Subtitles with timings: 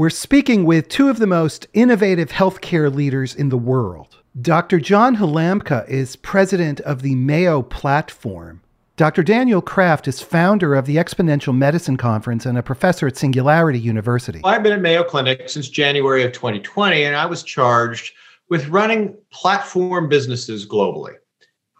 [0.00, 4.16] We're speaking with two of the most innovative healthcare leaders in the world.
[4.40, 4.80] Dr.
[4.80, 8.62] John Halamka is president of the Mayo Platform.
[8.96, 9.22] Dr.
[9.22, 14.40] Daniel Kraft is founder of the Exponential Medicine Conference and a professor at Singularity University.
[14.42, 18.14] I've been at Mayo Clinic since January of 2020, and I was charged
[18.48, 21.16] with running platform businesses globally.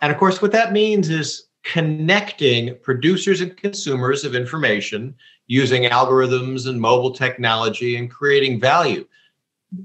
[0.03, 5.15] And of course, what that means is connecting producers and consumers of information
[5.47, 9.07] using algorithms and mobile technology and creating value.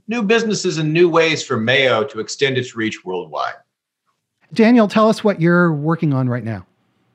[0.07, 3.55] New businesses and new ways for Mayo to extend its reach worldwide.
[4.53, 6.65] Daniel, tell us what you're working on right now.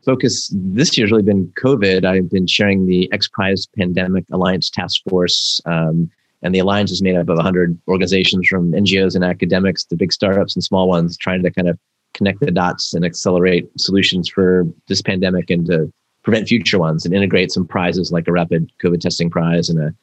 [0.05, 2.05] Focus this year's really been COVID.
[2.05, 5.61] I've been chairing the X Prize Pandemic Alliance Task Force.
[5.67, 6.11] Um,
[6.43, 10.13] and the alliance is made up of 100 organizations from NGOs and academics to big
[10.13, 11.79] startups and small ones trying to kind of
[12.15, 15.93] connect the dots and accelerate solutions for this pandemic and to
[16.23, 19.95] prevent future ones and integrate some prizes like a rapid COVID testing prize and a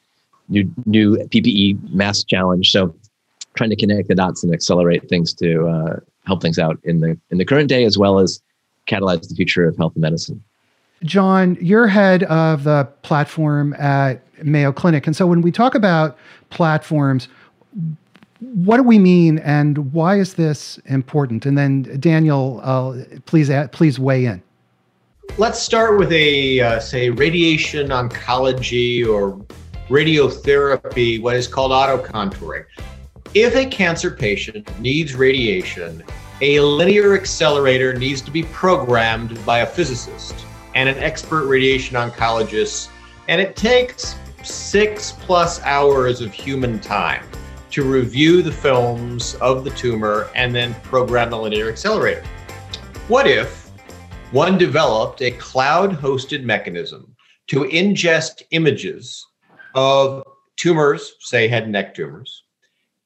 [0.48, 2.70] new new PPE mask challenge.
[2.70, 2.94] So
[3.54, 7.18] trying to connect the dots and accelerate things to uh, help things out in the
[7.30, 8.42] in the current day as well as
[8.86, 10.42] catalyze the future of health and medicine.
[11.04, 15.06] John, you're head of the platform at Mayo Clinic.
[15.06, 16.18] And so when we talk about
[16.50, 17.28] platforms,
[18.40, 21.46] what do we mean and why is this important?
[21.46, 24.42] And then Daniel, uh, please, please weigh in.
[25.36, 29.38] Let's start with a, uh, say, radiation oncology or
[29.88, 32.64] radiotherapy, what is called auto contouring.
[33.34, 36.02] If a cancer patient needs radiation,
[36.40, 40.34] a linear accelerator needs to be programmed by a physicist
[40.74, 42.88] and an expert radiation oncologist,
[43.28, 47.27] and it takes six plus hours of human time
[47.78, 52.24] to review the films of the tumor and then program the linear accelerator.
[53.06, 53.70] What if
[54.32, 57.14] one developed a cloud hosted mechanism
[57.46, 59.24] to ingest images
[59.76, 60.24] of
[60.56, 62.42] tumors, say head and neck tumors,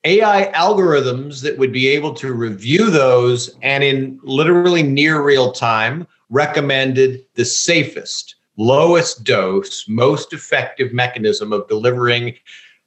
[0.05, 6.07] AI algorithms that would be able to review those and in literally near real time
[6.31, 12.35] recommended the safest, lowest dose, most effective mechanism of delivering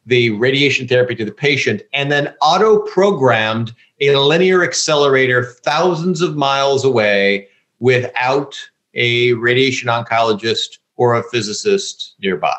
[0.06, 6.36] the radiation therapy to the patient, and then auto programmed a linear accelerator thousands of
[6.36, 7.48] miles away
[7.80, 8.58] without
[8.94, 12.56] a radiation oncologist or a physicist nearby.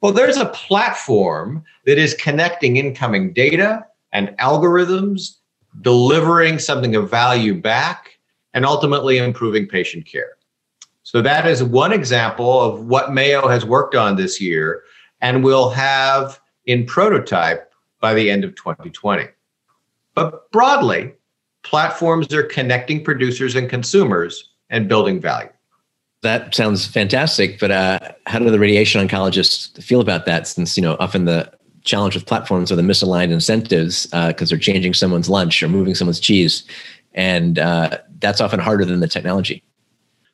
[0.00, 5.36] Well, there's a platform that is connecting incoming data and algorithms,
[5.82, 8.18] delivering something of value back,
[8.54, 10.36] and ultimately improving patient care.
[11.02, 14.82] So, that is one example of what Mayo has worked on this year
[15.20, 19.26] and we'll have in prototype by the end of 2020.
[20.14, 21.12] But broadly,
[21.62, 25.50] platforms are connecting producers and consumers and building value.
[26.22, 30.46] That sounds fantastic, but uh, how do the radiation oncologists feel about that?
[30.46, 31.50] Since you know, often the
[31.82, 35.94] challenge with platforms are the misaligned incentives because uh, they're changing someone's lunch or moving
[35.94, 36.62] someone's cheese,
[37.14, 39.62] and uh, that's often harder than the technology.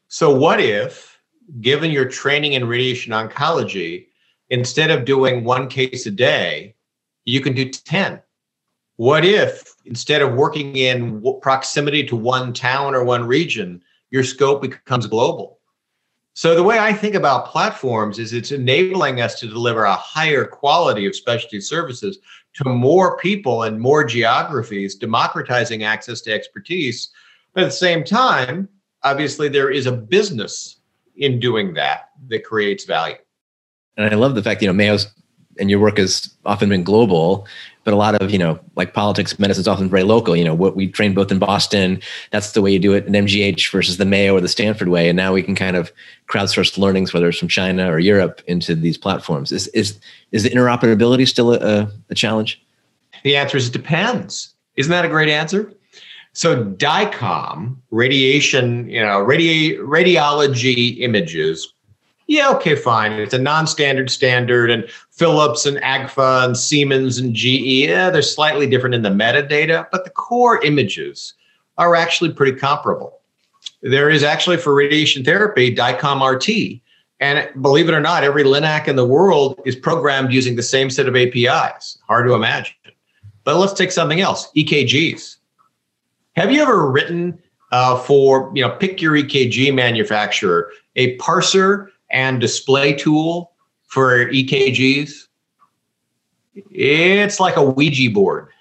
[0.09, 1.21] So, what if,
[1.61, 4.07] given your training in radiation oncology,
[4.51, 6.75] instead of doing one case a day,
[7.25, 8.21] you can do ten?
[8.97, 14.63] What if instead of working in proximity to one town or one region, your scope
[14.63, 15.57] becomes global?
[16.33, 20.45] So, the way I think about platforms is it's enabling us to deliver a higher
[20.45, 22.19] quality of specialty services
[22.57, 27.09] to more people and more geographies, democratizing access to expertise.
[27.55, 28.69] But at the same time,
[29.03, 30.81] obviously, there is a business
[31.17, 33.17] in doing that that creates value.
[33.97, 35.07] And I love the fact, you know, Mayo's
[35.59, 37.47] and your work has often been global
[37.87, 40.37] but a lot of you know like politics medicine is often very local.
[40.37, 42.01] You know what we train both in boston
[42.33, 45.09] that's the way you do it in mgh versus the mayo or the stanford way.
[45.09, 45.93] And now we can kind of
[46.29, 49.53] crowdsource learnings whether it's from china or europe into these platforms.
[49.53, 49.99] Is is
[50.33, 52.61] is the interoperability still a, a challenge?
[53.23, 54.53] The answer is it depends.
[54.75, 55.73] Isn't that a great answer?
[56.33, 61.73] So DICOM, radiation, you know, radi- radiology images
[62.27, 63.13] yeah, okay, fine.
[63.13, 68.67] It's a non-standard standard, and Philips and Agfa and Siemens and GE, yeah, they're slightly
[68.67, 71.35] different in the metadata, but the core images
[71.79, 73.21] are actually pretty comparable.
[73.83, 76.81] There is actually for radiation therapy DICOM RT,
[77.21, 80.91] and believe it or not, every LINAC in the world is programmed using the same
[80.91, 81.99] set of APIs.
[82.07, 82.75] Hard to imagine.
[83.45, 85.37] But let's take something else: EKGs.
[86.35, 87.39] Have you ever written
[87.71, 93.53] uh, for you know pick your EKG manufacturer a parser and display tool
[93.87, 95.27] for EKGs,
[96.71, 98.49] it's like a Ouija board.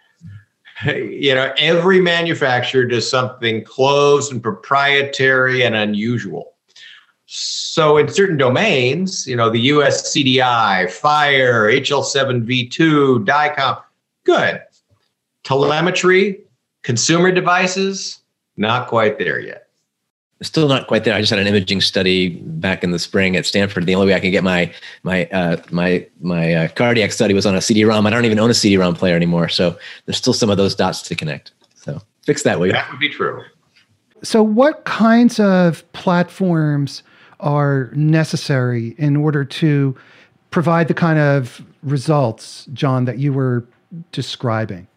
[0.85, 6.51] You know, every manufacturer does something closed and proprietary and unusual.
[7.27, 13.81] So in certain domains, you know, the US CDI, FHIR, HL7V2, DICOM,
[14.25, 14.61] good.
[15.43, 16.41] Telemetry,
[16.83, 18.19] consumer devices,
[18.57, 19.64] not quite there yet
[20.41, 21.13] still not quite there.
[21.13, 23.85] I just had an imaging study back in the spring at Stanford.
[23.85, 24.71] The only way I can get my
[25.03, 28.05] my uh, my my uh, cardiac study was on a CD-ROM.
[28.05, 31.01] I don't even own a CD-ROM player anymore, so there's still some of those dots
[31.03, 31.51] to connect.
[31.75, 32.73] So fix that, will you?
[32.73, 33.43] That would be true.
[34.23, 37.03] So, what kinds of platforms
[37.39, 39.95] are necessary in order to
[40.51, 43.65] provide the kind of results, John, that you were
[44.11, 44.87] describing?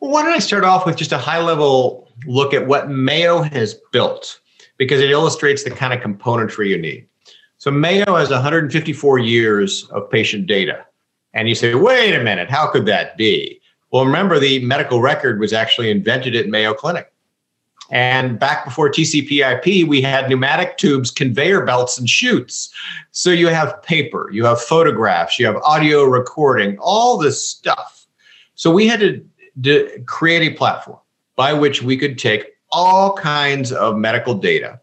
[0.00, 3.42] Well, why don't I start off with just a high level look at what Mayo
[3.42, 4.40] has built
[4.76, 7.06] because it illustrates the kind of componentry you need.
[7.58, 10.84] So Mayo has 154 years of patient data.
[11.32, 13.60] And you say, wait a minute, how could that be?
[13.90, 17.12] Well, remember, the medical record was actually invented at Mayo Clinic.
[17.90, 22.72] And back before TCP/IP, we had pneumatic tubes, conveyor belts, and chutes.
[23.12, 28.06] So you have paper, you have photographs, you have audio recording, all this stuff.
[28.54, 29.24] So we had to,
[29.62, 30.98] to create a platform
[31.36, 34.80] by which we could take all kinds of medical data,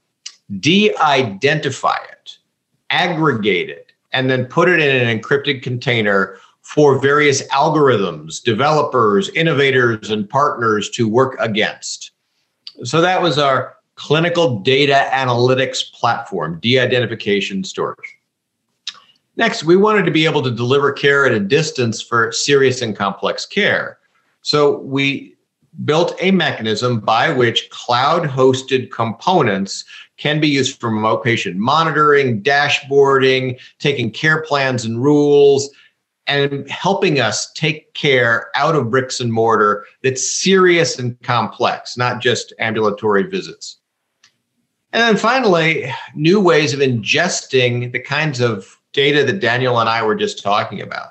[0.61, 2.37] de identify it,
[2.89, 10.09] aggregate it, and then put it in an encrypted container for various algorithms, developers, innovators,
[10.09, 12.11] and partners to work against.
[12.83, 18.17] So that was our clinical data analytics platform, de identification storage.
[19.35, 22.95] Next, we wanted to be able to deliver care at a distance for serious and
[22.95, 23.97] complex care.
[24.43, 25.30] So we
[25.85, 29.85] built a mechanism by which cloud hosted components
[30.17, 35.69] can be used for remote patient monitoring, dashboarding, taking care plans and rules,
[36.27, 42.21] and helping us take care out of bricks and mortar that's serious and complex, not
[42.21, 43.77] just ambulatory visits.
[44.93, 50.03] And then finally, new ways of ingesting the kinds of data that Daniel and I
[50.03, 51.10] were just talking about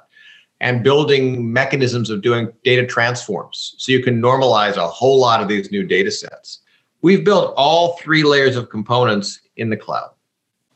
[0.60, 5.48] and building mechanisms of doing data transforms so you can normalize a whole lot of
[5.48, 6.60] these new data sets.
[7.02, 10.10] We've built all three layers of components in the cloud.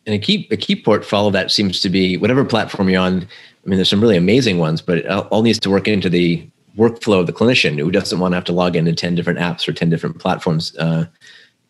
[0.07, 3.23] And a key a key portfolio that seems to be whatever platform you're on.
[3.23, 6.47] I mean, there's some really amazing ones, but it all needs to work into the
[6.77, 9.67] workflow of the clinician who doesn't want to have to log into 10 different apps
[9.69, 10.77] or 10 different platforms.
[10.77, 11.07] Uh,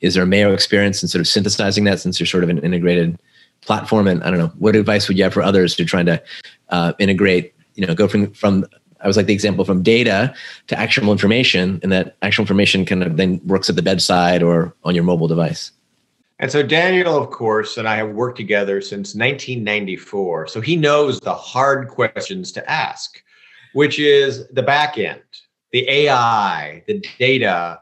[0.00, 2.58] is there a Mayo experience in sort of synthesizing that since you're sort of an
[2.58, 3.20] integrated
[3.60, 4.08] platform?
[4.08, 6.22] And I don't know, what advice would you have for others who are trying to
[6.70, 8.66] uh, integrate you know go from from
[9.00, 10.34] I was like the example from data
[10.68, 14.74] to actionable information, and that actionable information kind of then works at the bedside or
[14.84, 15.72] on your mobile device.
[16.40, 20.48] And so Daniel, of course, and I have worked together since 1994.
[20.48, 23.22] So he knows the hard questions to ask,
[23.72, 25.22] which is the back end,
[25.70, 27.80] the AI, the data,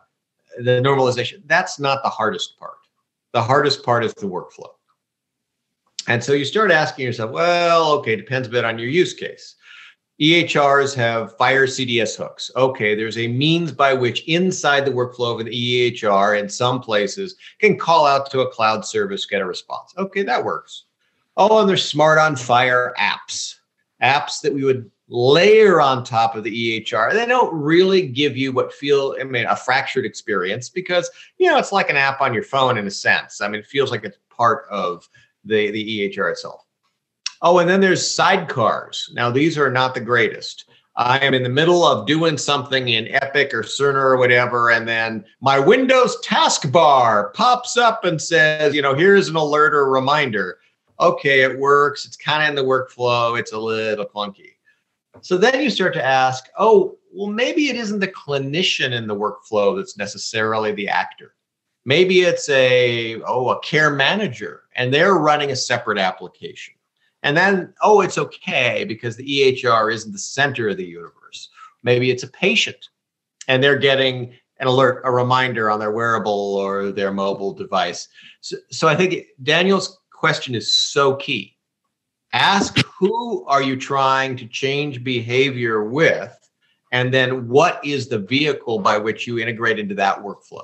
[0.59, 1.43] the normalization.
[1.47, 2.77] That's not the hardest part.
[3.33, 4.75] The hardest part is the workflow.
[6.09, 9.55] And so you start asking yourself, well, okay, depends a bit on your use case.
[10.22, 12.48] EHRs have FHIR CDS hooks.
[12.54, 17.34] Okay, there's a means by which inside the workflow of an EHR in some places
[17.58, 19.92] can call out to a cloud service, get a response.
[19.98, 20.84] Okay, that works.
[21.36, 23.56] Oh, and there's smart on FHIR apps,
[24.00, 27.12] apps that we would layer on top of the EHR.
[27.12, 31.58] They don't really give you what feel, I mean, a fractured experience because, you know,
[31.58, 33.40] it's like an app on your phone in a sense.
[33.40, 35.08] I mean, it feels like it's part of
[35.44, 36.64] the, the EHR itself.
[37.43, 39.12] Oh, and then there's sidecars.
[39.15, 40.71] Now, these are not the greatest.
[40.94, 44.87] I am in the middle of doing something in Epic or Cerner or whatever, and
[44.87, 50.58] then my Windows taskbar pops up and says, you know, here's an alert or reminder.
[51.01, 52.05] Okay, it works.
[52.05, 53.39] It's kind of in the workflow.
[53.39, 54.53] It's a little clunky.
[55.22, 59.17] So then you start to ask, oh, well, maybe it isn't the clinician in the
[59.17, 61.34] workflow that's necessarily the actor.
[61.84, 66.75] Maybe it's a oh a care manager, and they're running a separate application.
[67.22, 71.48] And then, oh, it's okay because the EHR isn't the center of the universe.
[71.82, 72.88] Maybe it's a patient
[73.48, 78.08] and they're getting an alert, a reminder on their wearable or their mobile device.
[78.41, 81.56] So, so I think Daniel's question is so key.
[82.32, 86.38] Ask who are you trying to change behavior with?
[86.93, 90.62] And then what is the vehicle by which you integrate into that workflow?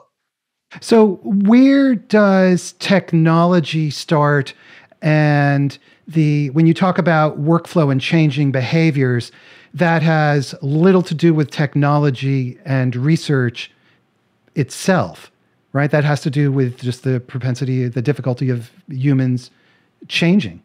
[0.80, 4.52] So, where does technology start
[5.00, 9.30] and the when you talk about workflow and changing behaviors,
[9.74, 13.70] that has little to do with technology and research
[14.54, 15.30] itself,
[15.72, 15.90] right?
[15.90, 19.50] That has to do with just the propensity, the difficulty of humans
[20.08, 20.62] changing.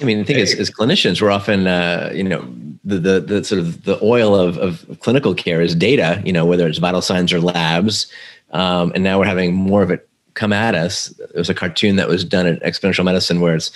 [0.00, 2.40] I mean, the thing is, as clinicians, we're often, uh, you know,
[2.84, 6.46] the, the, the sort of the oil of, of clinical care is data, you know,
[6.46, 8.10] whether it's vital signs or labs.
[8.52, 11.10] Um, and now we're having more of it come at us.
[11.20, 13.70] It was a cartoon that was done at Exponential Medicine where it's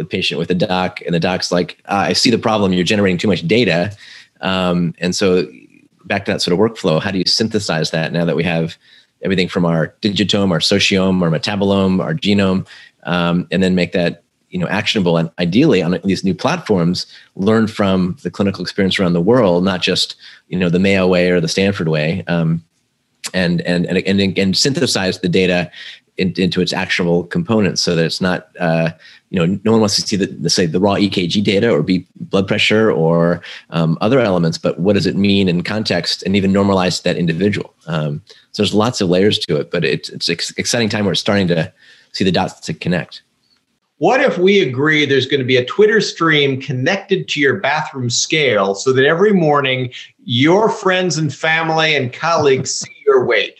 [0.00, 2.72] the patient with the doc, and the doc's like, uh, "I see the problem.
[2.72, 3.94] You're generating too much data."
[4.40, 5.46] Um, and so,
[6.06, 7.00] back to that sort of workflow.
[7.00, 8.76] How do you synthesize that now that we have
[9.22, 12.66] everything from our digitome, our sociome, our metabolome, our genome,
[13.04, 17.66] um, and then make that you know actionable and ideally on these new platforms learn
[17.66, 20.16] from the clinical experience around the world not just
[20.48, 22.60] you know the mayo way or the stanford way um,
[23.32, 25.70] and, and and and and synthesize the data
[26.20, 28.90] in, into its actionable components so that it's not uh,
[29.30, 32.06] you know no one wants to see the, say the raw ekg data or be
[32.16, 36.52] blood pressure or um, other elements but what does it mean in context and even
[36.52, 38.22] normalize that individual um,
[38.52, 41.48] so there's lots of layers to it but it's it's exciting time where it's starting
[41.48, 41.72] to
[42.12, 43.22] see the dots to connect
[43.96, 48.08] what if we agree there's going to be a Twitter stream connected to your bathroom
[48.08, 49.92] scale so that every morning
[50.24, 53.59] your friends and family and colleagues see your weight?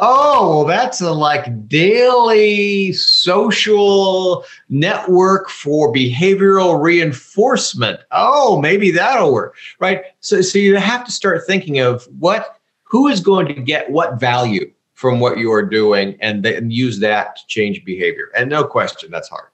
[0.00, 8.00] Oh, well, that's a like daily social network for behavioral reinforcement.
[8.12, 10.04] Oh, maybe that'll work, right?
[10.20, 14.20] So, so you have to start thinking of what, who is going to get what
[14.20, 18.30] value from what you are doing, and then use that to change behavior.
[18.36, 19.50] And no question, that's hard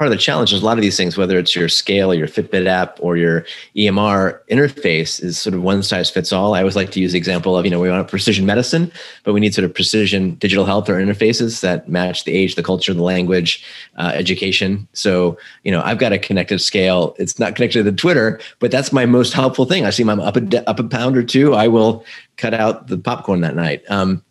[0.00, 2.14] part of the challenge is a lot of these things, whether it's your scale or
[2.14, 3.44] your Fitbit app or your
[3.76, 6.54] EMR interface, is sort of one size fits all.
[6.54, 8.90] I always like to use the example of, you know, we want precision medicine,
[9.24, 12.62] but we need sort of precision digital health or interfaces that match the age, the
[12.62, 13.62] culture, the language,
[13.98, 14.88] uh, education.
[14.94, 17.14] So, you know, I've got a connected scale.
[17.18, 19.84] It's not connected to Twitter, but that's my most helpful thing.
[19.84, 21.52] I see I'm up a, up a pound or two.
[21.52, 22.06] I will
[22.38, 23.82] cut out the popcorn that night.
[23.90, 24.24] Um,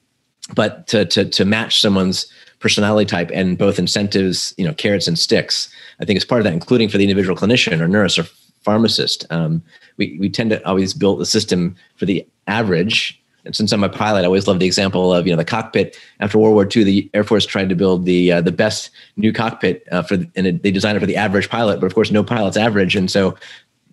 [0.56, 2.26] but to, to, to match someone's
[2.60, 5.74] personality type and both incentives, you know, carrots and sticks.
[6.00, 8.26] I think as part of that, including for the individual clinician or nurse or
[8.62, 9.26] pharmacist.
[9.30, 9.64] Um,
[9.98, 13.22] we, we tend to always build the system for the average.
[13.46, 15.98] And since I'm a pilot, I always love the example of you know the cockpit.
[16.20, 19.32] After World War II, the Air Force tried to build the uh, the best new
[19.32, 21.80] cockpit uh, for, and it, they designed it for the average pilot.
[21.80, 23.38] But of course, no pilot's average, and so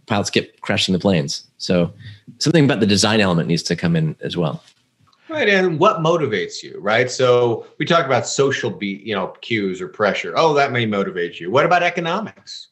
[0.07, 1.45] pilots kept crashing the planes.
[1.59, 1.93] So
[2.39, 4.63] something about the design element needs to come in as well.
[5.29, 7.11] Right, and what motivates you, right?
[7.11, 10.33] So we talk about social be, you know, cues or pressure.
[10.37, 11.51] Oh, that may motivate you.
[11.51, 12.69] What about economics?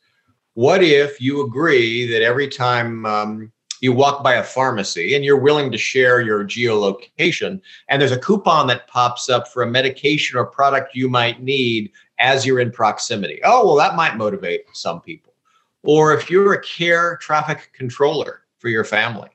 [0.54, 5.36] What if you agree that every time um, you walk by a pharmacy and you're
[5.40, 10.38] willing to share your geolocation, and there's a coupon that pops up for a medication
[10.38, 13.40] or product you might need as you're in proximity?
[13.42, 15.34] Oh, well, that might motivate some people.
[15.82, 19.30] Or if you're a care traffic controller for your family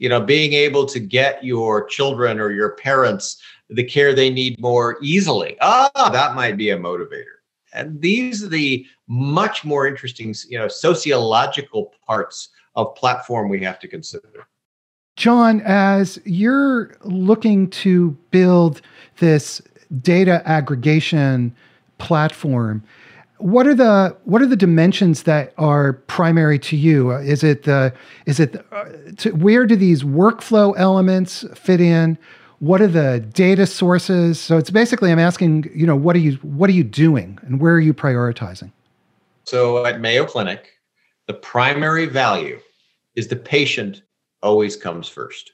[0.00, 4.58] you know being able to get your children or your parents the care they need
[4.58, 5.56] more easily.
[5.60, 7.36] Ah that might be a motivator.
[7.72, 13.78] And these are the much more interesting you know sociological parts of platform we have
[13.78, 14.48] to consider.
[15.16, 18.80] John as you're looking to build
[19.18, 19.60] this
[20.00, 21.54] data aggregation
[21.98, 22.82] platform
[23.40, 27.10] what are the what are the dimensions that are primary to you?
[27.12, 27.92] Is it the
[28.26, 28.84] is it uh,
[29.18, 32.18] to, where do these workflow elements fit in?
[32.58, 34.38] What are the data sources?
[34.38, 37.60] So it's basically I'm asking, you know, what are you what are you doing and
[37.60, 38.70] where are you prioritizing?
[39.44, 40.72] So at Mayo Clinic,
[41.26, 42.60] the primary value
[43.16, 44.02] is the patient
[44.42, 45.52] always comes first.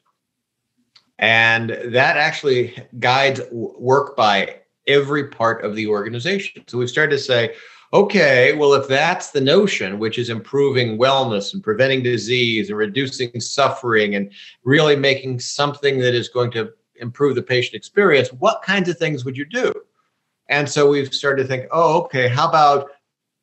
[1.18, 6.64] And that actually guides work by every part of the organization.
[6.66, 7.54] So we've started to say,
[7.96, 13.40] okay, well, if that's the notion, which is improving wellness and preventing disease and reducing
[13.40, 14.30] suffering and
[14.64, 19.24] really making something that is going to improve the patient experience, what kinds of things
[19.24, 19.72] would you do?
[20.50, 22.90] And so we've started to think, oh, okay, how about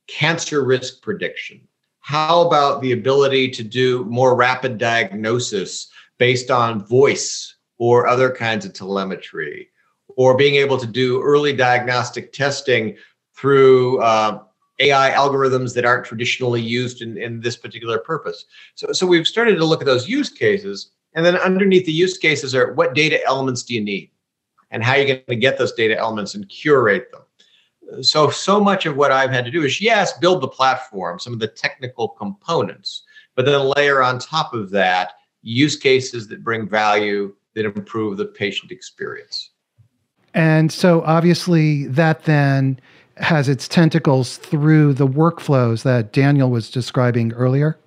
[0.07, 1.67] cancer risk prediction?
[2.01, 8.65] How about the ability to do more rapid diagnosis based on voice or other kinds
[8.65, 9.69] of telemetry?
[10.15, 12.98] Or being able to do early diagnostic testing
[13.36, 14.40] through uh,
[14.80, 18.46] AI algorithms that aren't traditionally used in, in this particular purpose.
[18.75, 20.92] So, so we've started to look at those use cases.
[21.16, 24.10] And then underneath the use cases are what data elements do you need?
[24.72, 28.04] And how are you going to get those data elements and curate them?
[28.04, 31.34] So, so much of what I've had to do is, yes, build the platform, some
[31.34, 33.04] of the technical components,
[33.36, 35.13] but then layer on top of that
[35.44, 39.52] use cases that bring value that improve the patient experience.
[40.34, 42.80] And so, obviously, that then
[43.17, 47.77] has its tentacles through the workflows that Daniel was describing earlier?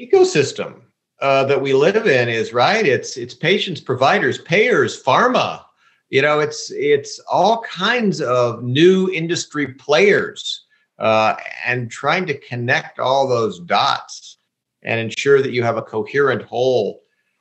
[0.00, 0.80] Ecosystem
[1.20, 2.86] uh, that we live in is right.
[2.86, 5.64] It's it's patients, providers, payers, pharma.
[6.10, 10.64] You know, it's it's all kinds of new industry players,
[10.98, 14.36] uh, and trying to connect all those dots
[14.82, 17.00] and ensure that you have a coherent whole.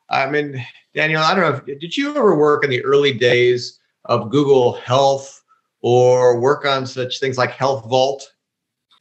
[0.10, 1.62] I mean, Daniel, I don't know.
[1.68, 5.43] If, did you ever work in the early days of Google Health?
[5.84, 8.34] Or work on such things like Health Vault?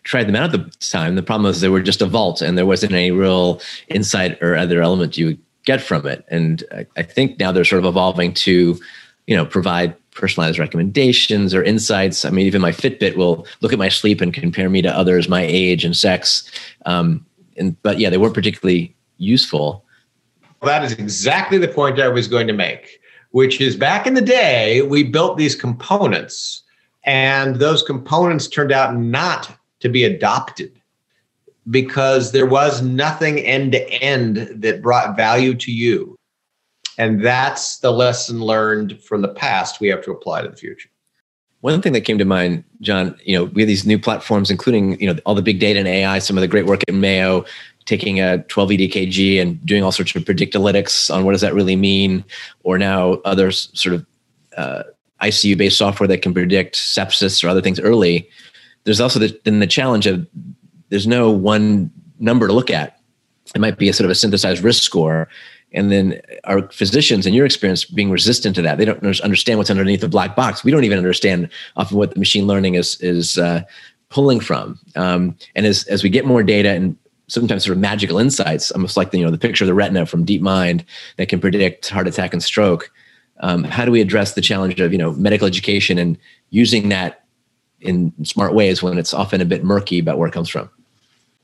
[0.05, 1.15] Tried them out at the time.
[1.15, 4.57] The problem was they were just a vault and there wasn't any real insight or
[4.57, 6.25] other element you would get from it.
[6.29, 8.79] And I, I think now they're sort of evolving to,
[9.29, 12.25] you know, provide personalized recommendations or insights.
[12.25, 15.29] I mean, even my Fitbit will look at my sleep and compare me to others,
[15.29, 16.51] my age and sex.
[16.85, 17.25] Um,
[17.57, 19.85] and but yeah, they weren't particularly useful.
[20.63, 24.21] That is exactly the point I was going to make, which is back in the
[24.21, 26.63] day, we built these components,
[27.05, 30.81] and those components turned out not to be adopted
[31.71, 36.17] because there was nothing end to end that brought value to you.
[36.99, 40.89] And that's the lesson learned from the past we have to apply to the future.
[41.61, 45.01] One thing that came to mind, John, you know, we have these new platforms, including,
[45.01, 47.45] you know, all the big data and AI, some of the great work at Mayo,
[47.85, 51.77] taking a 12 EKG and doing all sorts of predictalytics on what does that really
[51.77, 52.25] mean,
[52.65, 54.07] or now other sort of
[54.57, 54.83] uh,
[55.23, 58.29] ICU based software that can predict sepsis or other things early.
[58.85, 60.27] There's also the, then the challenge of
[60.89, 62.99] there's no one number to look at.
[63.55, 65.29] It might be a sort of a synthesized risk score
[65.75, 69.71] and then our physicians in your experience being resistant to that they don't understand what's
[69.71, 73.39] underneath the black box we don't even understand often what the machine learning is is
[73.39, 73.63] uh,
[74.09, 76.97] pulling from um, and as as we get more data and
[77.29, 80.05] sometimes sort of magical insights almost like the you know the picture of the retina
[80.05, 80.85] from DeepMind
[81.17, 82.91] that can predict heart attack and stroke
[83.43, 86.17] um, how do we address the challenge of you know medical education and
[86.51, 87.25] using that
[87.81, 90.71] in smart ways when it's often a bit murky about where it comes from?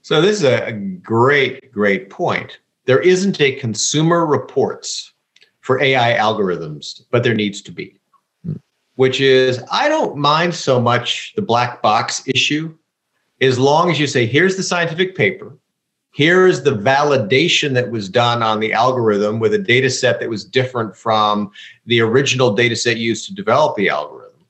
[0.02, 2.58] So this is a great great point.
[2.86, 5.12] There isn't a consumer reports
[5.60, 7.94] for AI algorithms, but there needs to be.
[8.94, 12.74] Which is, I don't mind so much the black box issue,
[13.40, 15.56] as long as you say, here's the scientific paper,
[16.12, 20.44] here's the validation that was done on the algorithm with a data set that was
[20.44, 21.50] different from
[21.86, 24.44] the original data set used to develop the algorithm.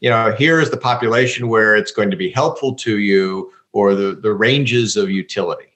[0.00, 4.14] You know, here's the population where it's going to be helpful to you or the,
[4.14, 5.68] the ranges of utility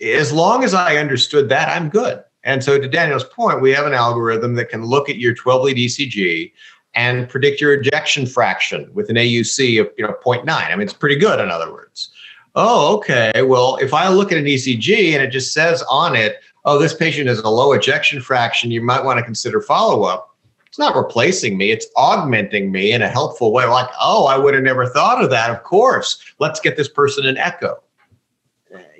[0.00, 2.22] as long as I understood that, I'm good.
[2.44, 5.64] And so, to Daniel's point, we have an algorithm that can look at your 12
[5.64, 6.52] lead ECG
[6.94, 10.48] and predict your ejection fraction with an AUC of you know 0.9.
[10.48, 12.10] I mean, it's pretty good, in other words.
[12.54, 13.42] Oh, okay.
[13.42, 16.94] Well, if I look at an ECG and it just says on it, oh, this
[16.94, 20.36] patient has a low ejection fraction, you might want to consider follow up.
[20.66, 23.64] It's not replacing me, it's augmenting me in a helpful way.
[23.64, 25.50] Like, oh, I would have never thought of that.
[25.50, 27.82] Of course, let's get this person an echo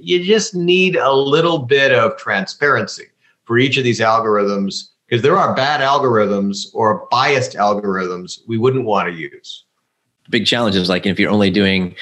[0.00, 3.06] you just need a little bit of transparency
[3.44, 8.84] for each of these algorithms because there are bad algorithms or biased algorithms we wouldn't
[8.84, 9.64] want to use.
[10.30, 11.94] Big challenge is like if you're only doing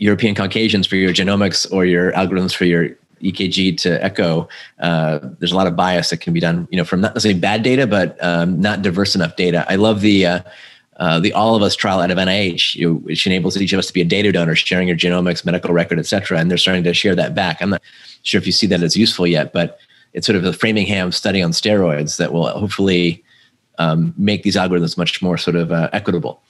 [0.00, 2.88] European Caucasians for your genomics or your algorithms for your
[3.22, 4.48] EKG to echo,
[4.80, 7.38] uh, there's a lot of bias that can be done, you know, from not necessarily
[7.38, 9.64] bad data, but um, not diverse enough data.
[9.68, 10.40] I love the uh,
[10.96, 13.86] uh, the All of Us trial out of NIH, you, which enables each of us
[13.86, 16.38] to be a data donor, sharing your genomics, medical record, et cetera.
[16.38, 17.62] And they're starting to share that back.
[17.62, 17.82] I'm not
[18.22, 19.78] sure if you see that as useful yet, but
[20.12, 23.24] it's sort of a Framingham study on steroids that will hopefully
[23.78, 26.42] um, make these algorithms much more sort of uh, equitable.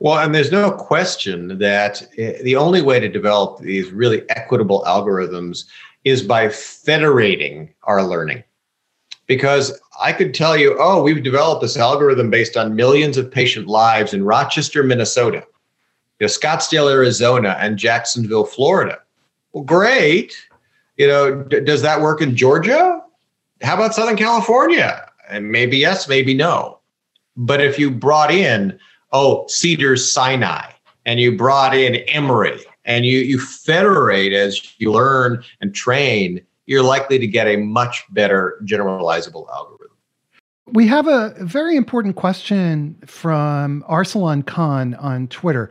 [0.00, 4.82] Well, and there's no question that eh, the only way to develop these really equitable
[4.86, 5.64] algorithms
[6.04, 8.44] is by federating our learning
[9.26, 13.66] because I could tell you, oh, we've developed this algorithm based on millions of patient
[13.66, 15.44] lives in Rochester, Minnesota,
[16.20, 18.98] you know, Scottsdale, Arizona, and Jacksonville, Florida.
[19.52, 20.34] Well, great.
[20.96, 23.02] You know, d- does that work in Georgia?
[23.62, 25.10] How about Southern California?
[25.28, 26.78] And maybe yes, maybe no.
[27.36, 28.78] But if you brought in,
[29.14, 30.70] oh, Cedars Sinai,
[31.06, 36.44] and you brought in Emory, and you you federate as you learn and train.
[36.66, 39.96] You're likely to get a much better generalizable algorithm.
[40.66, 45.70] We have a very important question from Arsalan Khan on Twitter,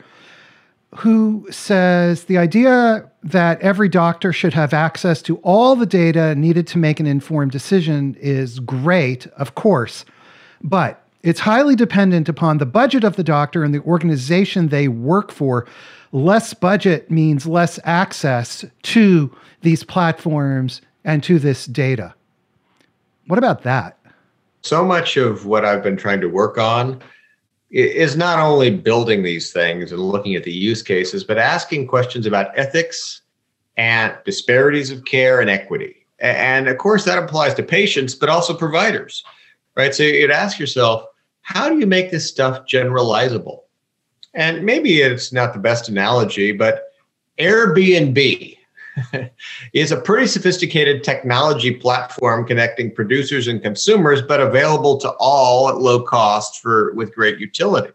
[0.94, 6.68] who says the idea that every doctor should have access to all the data needed
[6.68, 10.04] to make an informed decision is great, of course,
[10.62, 15.32] but it's highly dependent upon the budget of the doctor and the organization they work
[15.32, 15.66] for.
[16.12, 22.14] Less budget means less access to these platforms and to this data.
[23.26, 23.98] What about that?
[24.60, 27.02] So much of what I've been trying to work on
[27.70, 32.26] is not only building these things and looking at the use cases, but asking questions
[32.26, 33.22] about ethics
[33.78, 36.06] and disparities of care and equity.
[36.18, 39.24] And of course, that applies to patients, but also providers,
[39.74, 39.94] right?
[39.94, 41.06] So you'd ask yourself,
[41.44, 43.60] how do you make this stuff generalizable?
[44.32, 46.84] And maybe it's not the best analogy, but
[47.38, 48.56] Airbnb
[49.74, 55.78] is a pretty sophisticated technology platform connecting producers and consumers, but available to all at
[55.78, 57.92] low cost for with great utility.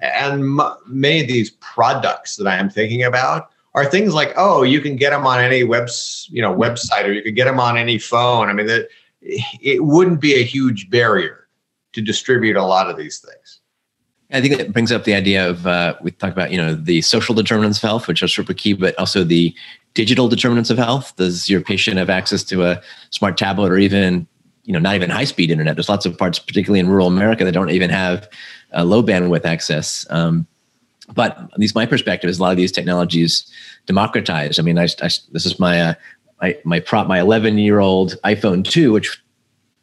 [0.00, 4.64] And m- many of these products that I am thinking about are things like, oh,
[4.64, 7.60] you can get them on any webs, you know, website, or you could get them
[7.60, 8.48] on any phone.
[8.48, 8.88] I mean, that
[9.22, 11.41] it wouldn't be a huge barrier
[11.92, 13.60] to distribute a lot of these things.
[14.32, 17.02] I think it brings up the idea of uh, we talk about you know the
[17.02, 19.54] social determinants of health, which are super key, but also the
[19.94, 21.14] digital determinants of health.
[21.16, 24.26] Does your patient have access to a smart tablet or even
[24.64, 25.76] you know not even high speed internet?
[25.76, 28.28] There's lots of parts, particularly in rural America, that don't even have
[28.74, 30.06] uh, low bandwidth access.
[30.08, 30.46] Um,
[31.14, 33.50] but at least my perspective is a lot of these technologies
[33.86, 34.58] democratize.
[34.58, 35.94] I mean, I, I this is my uh,
[36.40, 39.22] my my prop my 11 year old iPhone 2, which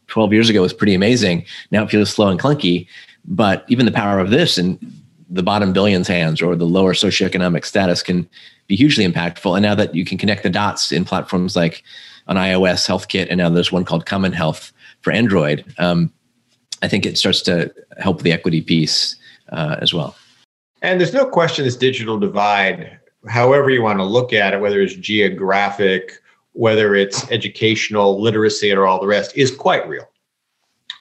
[0.10, 1.45] 12 years ago was pretty amazing.
[1.72, 2.88] Now it feels slow and clunky.
[3.26, 4.80] But even the power of this in
[5.30, 8.28] the bottom billion's hands or the lower socioeconomic status can
[8.67, 9.56] be hugely impactful.
[9.56, 11.84] And now that you can connect the dots in platforms like
[12.28, 16.12] on iOS, Health Kit, and now there's one called Common Health for Android, um,
[16.82, 19.15] I think it starts to help the equity piece
[19.52, 20.15] uh, as well.
[20.82, 24.82] And there's no question this digital divide, however you want to look at it, whether
[24.82, 26.22] it's geographic,
[26.60, 30.10] whether it's educational, literacy, or all the rest, is quite real.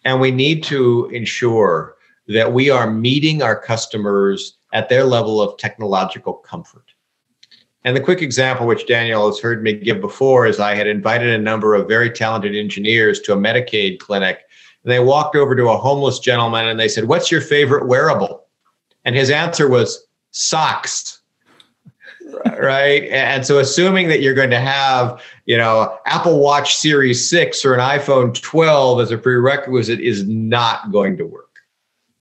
[0.05, 1.97] And we need to ensure
[2.29, 6.85] that we are meeting our customers at their level of technological comfort.
[7.83, 11.29] And the quick example, which Daniel has heard me give before, is I had invited
[11.29, 14.43] a number of very talented engineers to a Medicaid clinic.
[14.85, 18.45] And they walked over to a homeless gentleman and they said, What's your favorite wearable?
[19.05, 21.18] And his answer was socks.
[22.59, 23.05] right.
[23.05, 27.75] And so, assuming that you're going to have, you know, Apple Watch Series 6 or
[27.75, 31.45] an iPhone 12 as a prerequisite is not going to work.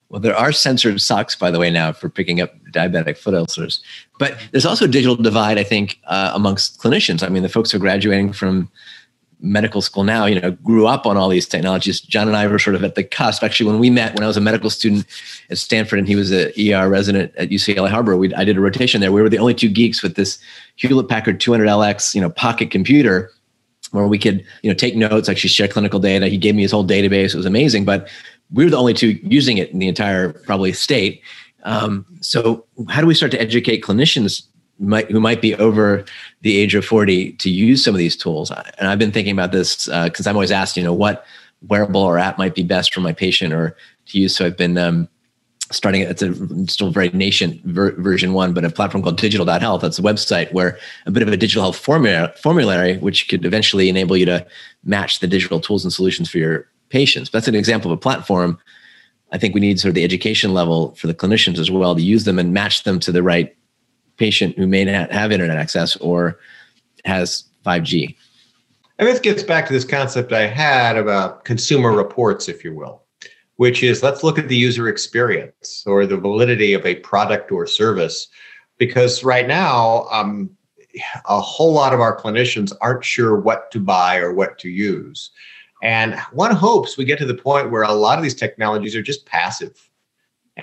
[0.10, 3.84] Well, there are censored socks, by the way, now for picking up diabetic foot ulcers.
[4.19, 7.23] But there's also a digital divide, I think, uh, amongst clinicians.
[7.23, 8.71] I mean, the folks who are graduating from
[9.39, 12.02] medical school now, you know, grew up on all these technologies.
[12.02, 13.43] John and I were sort of at the cusp.
[13.43, 15.06] Actually, when we met, when I was a medical student
[15.50, 18.62] at Stanford and he was a ER resident at UCLA Harbor, we, I did a
[18.62, 19.12] rotation there.
[19.12, 20.39] We were the only two geeks with this
[20.78, 23.32] Hewlett Packard 200LX, you know, pocket computer
[23.91, 26.28] where we could, you know, take notes, actually share clinical data.
[26.28, 27.34] He gave me his whole database.
[27.34, 27.86] It was amazing.
[27.86, 28.10] But
[28.52, 31.21] we were the only two using it in the entire probably state.
[31.63, 34.43] Um, so how do we start to educate clinicians
[34.79, 36.05] might, who might be over
[36.41, 38.51] the age of 40 to use some of these tools?
[38.77, 41.25] And I've been thinking about this because uh, I'm always asked, you know, what
[41.67, 43.75] wearable or app might be best for my patient or
[44.07, 44.35] to use.
[44.35, 45.07] So I've been um,
[45.71, 49.99] starting it's a still very nascent ver- version one but a platform called digital.health that's
[49.99, 54.15] a website where a bit of a digital health formula, formulary which could eventually enable
[54.15, 54.45] you to
[54.83, 57.29] match the digital tools and solutions for your patients.
[57.29, 58.57] But that's an example of a platform.
[59.33, 62.01] I think we need sort of the education level for the clinicians as well to
[62.01, 63.53] use them and match them to the right
[64.17, 66.39] patient who may not have internet access or
[67.06, 68.15] has 5G.
[68.99, 73.03] And this gets back to this concept I had about consumer reports, if you will,
[73.58, 77.67] which is let's look at the user experience or the validity of a product or
[77.67, 78.27] service.
[78.80, 80.49] Because right now, um,
[81.25, 85.32] a whole lot of our clinicians aren't sure what to buy or what to use.
[85.84, 89.01] And one hopes we get to the point where a lot of these technologies are
[89.03, 89.87] just passive.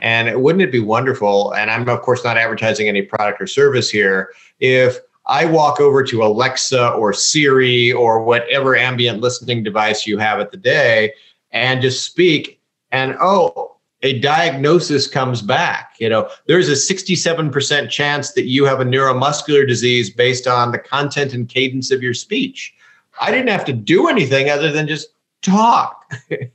[0.01, 1.53] And wouldn't it be wonderful?
[1.53, 4.33] And I'm, of course, not advertising any product or service here.
[4.61, 10.41] If I walk over to Alexa or Siri or whatever ambient listening device you have
[10.41, 11.13] at the day
[11.53, 15.97] and just speak, and oh, a diagnosis comes back.
[15.99, 20.79] You know, there's a 67% chance that you have a neuromuscular disease based on the
[20.79, 22.75] content and cadence of your speech.
[23.21, 25.09] I didn't have to do anything other than just
[25.41, 26.13] talk.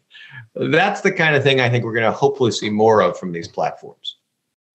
[0.60, 3.32] That's the kind of thing I think we're going to hopefully see more of from
[3.32, 4.18] these platforms.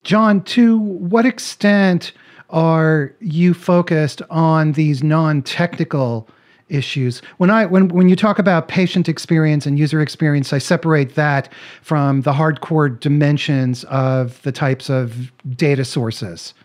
[0.03, 2.11] John, to what extent
[2.49, 6.27] are you focused on these non-technical
[6.69, 7.21] issues?
[7.37, 11.53] When I when when you talk about patient experience and user experience, I separate that
[11.83, 16.55] from the hardcore dimensions of the types of data sources.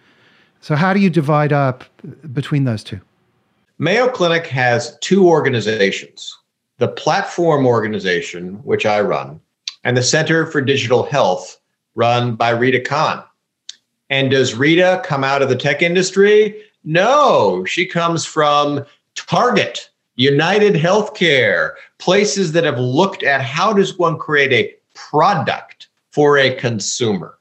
[0.63, 1.85] So how do you divide up
[2.33, 3.01] between those two?
[3.79, 6.37] Mayo Clinic has two organizations
[6.81, 9.39] the platform organization, which I run,
[9.85, 11.61] and the Center for Digital Health,
[11.95, 13.23] run by Rita Kahn.
[14.09, 16.63] And does Rita come out of the tech industry?
[16.83, 24.19] No, she comes from Target, United Healthcare, places that have looked at how does one
[24.19, 27.39] create a product for a consumer.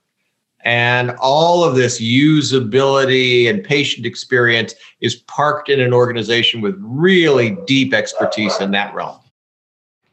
[0.66, 7.58] And all of this usability and patient experience is parked in an organization with really
[7.66, 9.22] deep expertise in that realm.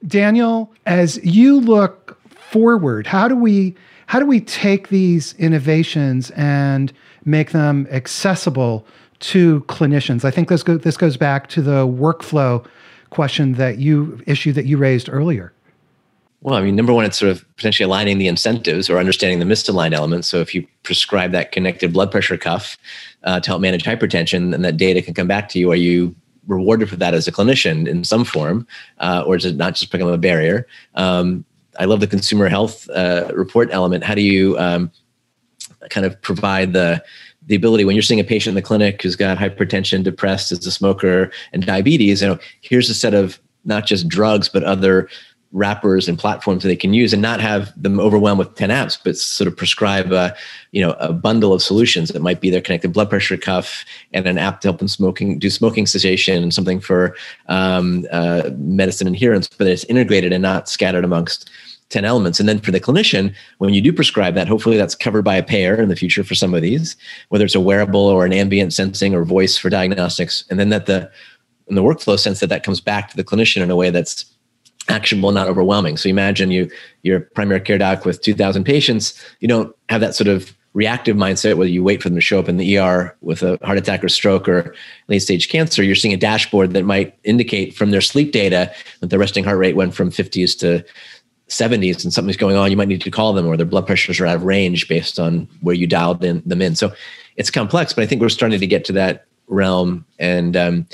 [0.07, 3.75] Daniel, as you look forward, how do we
[4.07, 6.93] how do we take these innovations and
[7.25, 8.87] make them accessible
[9.19, 10.25] to clinicians?
[10.25, 12.65] I think this go, this goes back to the workflow
[13.11, 15.53] question that you issue that you raised earlier.
[16.43, 19.53] Well, I mean, number one, it's sort of potentially aligning the incentives or understanding the
[19.53, 20.29] misaligned elements.
[20.29, 22.79] So if you prescribe that connected blood pressure cuff
[23.25, 25.73] uh, to help manage hypertension, then that data can come back to you.
[25.73, 26.15] Are you
[26.47, 28.67] rewarded for that as a clinician in some form,
[28.99, 30.67] uh, or it not just become a barrier?
[30.95, 31.45] Um,
[31.79, 34.05] I love the consumer health uh, report element.
[34.05, 34.91] How do you um,
[35.91, 37.03] kind of provide the
[37.49, 40.67] the ability when you're seeing a patient in the clinic who's got hypertension, depressed, is
[40.67, 42.23] a smoker, and diabetes?
[42.23, 45.09] You know, here's a set of not just drugs but other
[45.53, 48.99] wrappers and platforms that they can use and not have them overwhelmed with 10 apps
[49.03, 50.35] but sort of prescribe a
[50.73, 54.27] you know a bundle of solutions that might be their connected blood pressure cuff and
[54.27, 57.17] an app to help them smoking do smoking cessation and something for
[57.49, 61.49] um, uh, medicine adherence but it's integrated and not scattered amongst
[61.91, 62.41] 10 elements.
[62.41, 65.43] And then for the clinician when you do prescribe that hopefully that's covered by a
[65.43, 66.97] payer in the future for some of these
[67.29, 70.45] whether it's a wearable or an ambient sensing or voice for diagnostics.
[70.51, 71.11] And then that the
[71.69, 74.25] in the workflow sense that that comes back to the clinician in a way that's
[74.89, 75.97] actionable, not overwhelming.
[75.97, 76.71] So imagine you
[77.03, 79.21] you're a primary care doc with 2,000 patients.
[79.41, 82.39] You don't have that sort of reactive mindset where you wait for them to show
[82.39, 84.75] up in the ER with a heart attack or stroke or
[85.09, 85.83] late stage cancer.
[85.83, 88.71] You're seeing a dashboard that might indicate from their sleep data
[89.01, 90.85] that the resting heart rate went from 50s to
[91.49, 92.71] 70s and something's going on.
[92.71, 95.19] You might need to call them or their blood pressures are out of range based
[95.19, 96.75] on where you dialed in, them in.
[96.75, 96.93] So
[97.37, 100.05] it's complex, but I think we're starting to get to that realm.
[100.19, 100.87] And um,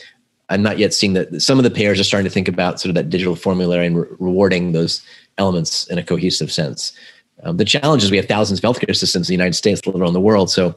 [0.52, 2.90] I'm not yet seeing that some of the payers are starting to think about sort
[2.90, 5.02] of that digital formulary and re- rewarding those
[5.38, 6.92] elements in a cohesive sense.
[7.42, 9.96] Um, the challenge is we have thousands of healthcare systems in the United States, let
[9.96, 10.50] alone the world.
[10.50, 10.76] So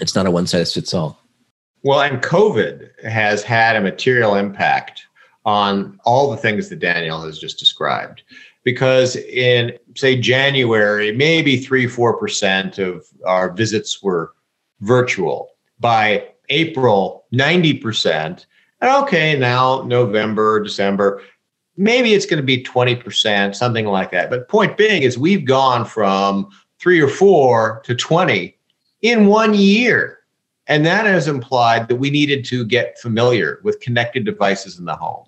[0.00, 1.20] it's not a one size fits all.
[1.84, 5.02] Well, and COVID has had a material impact
[5.44, 8.22] on all the things that Daniel has just described.
[8.64, 14.32] Because in, say, January, maybe three, 4% of our visits were
[14.80, 15.50] virtual.
[15.80, 18.46] By April, 90%.
[18.82, 21.22] Okay, now November, December,
[21.76, 24.28] maybe it's going to be 20%, something like that.
[24.28, 28.56] But point being is we've gone from three or four to 20
[29.02, 30.18] in one year.
[30.66, 34.96] And that has implied that we needed to get familiar with connected devices in the
[34.96, 35.26] home,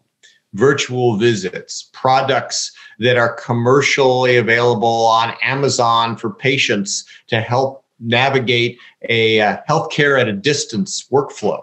[0.55, 9.41] virtual visits, products that are commercially available on Amazon for patients to help navigate a
[9.41, 11.63] uh, healthcare at a distance workflow.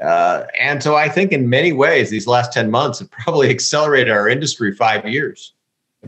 [0.00, 4.10] Uh, and so I think in many ways, these last 10 months have probably accelerated
[4.10, 5.52] our industry five years.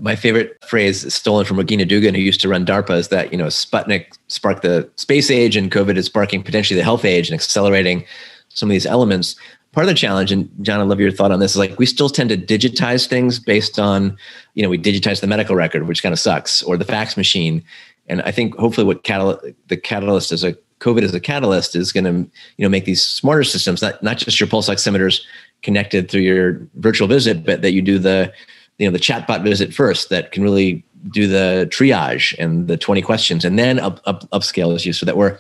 [0.01, 3.37] My favorite phrase stolen from Regina Dugan, who used to run DARPA, is that, you
[3.37, 7.35] know, Sputnik sparked the space age and COVID is sparking potentially the health age and
[7.35, 8.05] accelerating
[8.49, 9.37] some of these elements.
[9.73, 11.85] Part of the challenge, and John, I'd love your thought on this, is like we
[11.85, 14.17] still tend to digitize things based on,
[14.55, 17.63] you know, we digitize the medical record, which kind of sucks, or the fax machine.
[18.07, 21.93] And I think hopefully what catal- the catalyst is a COVID as a catalyst is
[21.93, 25.23] going to you know make these smarter systems, not not just your pulse oximeters
[25.63, 28.33] connected through your virtual visit, but that you do the
[28.79, 33.03] you know the chatbot visit first that can really do the triage and the 20
[33.03, 35.37] questions and then up, up upscale so that we're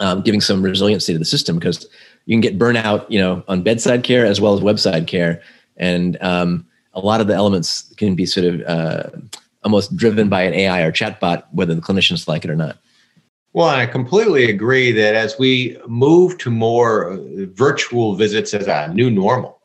[0.00, 1.86] um, giving some resiliency to the system because
[2.26, 5.42] you can get burnout you know on bedside care as well as webside care.
[5.76, 9.10] And um, a lot of the elements can be sort of uh,
[9.64, 12.78] almost driven by an ai or chatbot whether the clinicians like it or not
[13.52, 17.18] well, I completely agree that as we move to more
[17.52, 19.60] virtual visits as a new normal,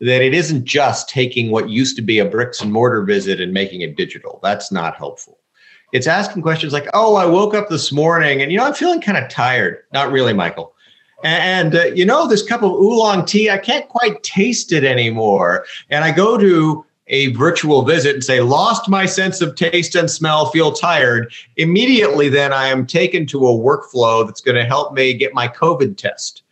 [0.00, 3.52] that it isn't just taking what used to be a bricks and mortar visit and
[3.52, 4.40] making it digital.
[4.42, 5.38] That's not helpful.
[5.92, 9.00] It's asking questions like, "Oh, I woke up this morning and you know I'm feeling
[9.00, 10.74] kind of tired." Not really, Michael.
[11.22, 15.64] And uh, you know this cup of oolong tea, I can't quite taste it anymore.
[15.90, 20.10] And I go to a virtual visit and say, lost my sense of taste and
[20.10, 24.92] smell, feel tired, immediately then I am taken to a workflow that's going to help
[24.94, 26.42] me get my COVID test.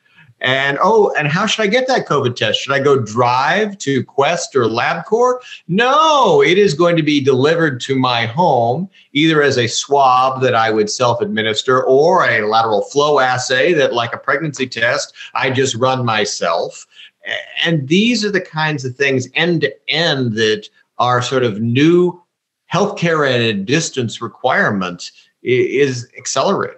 [0.42, 2.60] And oh, and how should I get that COVID test?
[2.60, 5.40] Should I go drive to Quest or LabCorp?
[5.68, 10.54] No, it is going to be delivered to my home, either as a swab that
[10.54, 15.50] I would self administer or a lateral flow assay that, like a pregnancy test, I
[15.50, 16.86] just run myself
[17.64, 22.20] and these are the kinds of things end to end that are sort of new
[22.72, 25.11] healthcare at a distance requirement
[25.42, 26.76] is accelerated.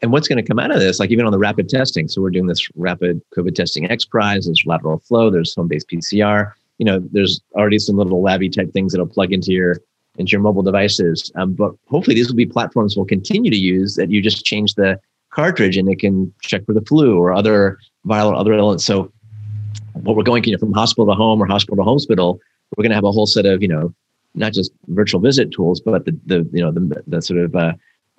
[0.00, 2.06] And what's going to come out of this, like even on the rapid testing?
[2.08, 6.52] So we're doing this rapid COVID testing X Prize, there's lateral flow, there's home-based PCR.
[6.78, 9.78] You know, there's already some little labby type things that'll plug into your
[10.16, 11.30] into your mobile devices.
[11.36, 14.74] Um, but hopefully, these will be platforms we'll continue to use that you just change
[14.74, 18.84] the cartridge and it can check for the flu or other viral other elements.
[18.84, 19.12] So
[19.94, 22.40] what we're going you know, from hospital to home or hospital to hospital,
[22.76, 23.94] we're going to have a whole set of you know
[24.34, 27.72] not just virtual visit tools, but the the you know the, the sort of uh,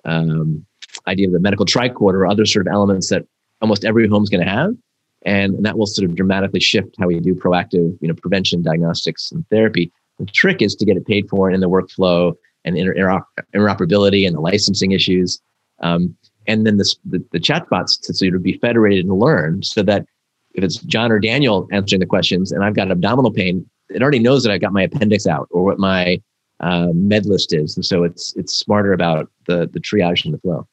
[0.04, 0.64] um,
[1.06, 3.26] idea of the medical tricorder or other sort of elements that
[3.60, 4.74] almost every home is going to have,
[5.22, 8.62] and, and that will sort of dramatically shift how we do proactive you know prevention,
[8.62, 9.92] diagnostics, and therapy.
[10.18, 12.34] The trick is to get it paid for in the workflow
[12.64, 13.22] and inter-
[13.54, 15.40] interoperability and the licensing issues.
[15.80, 16.14] Um,
[16.46, 20.06] and then the, the, the chatbots to sort of be federated and learn so that
[20.54, 24.18] if it's John or Daniel answering the questions and I've got abdominal pain, it already
[24.18, 26.20] knows that I've got my appendix out or what my
[26.60, 27.76] uh, med list is.
[27.76, 30.66] And so it's it's smarter about the the triage and the flow.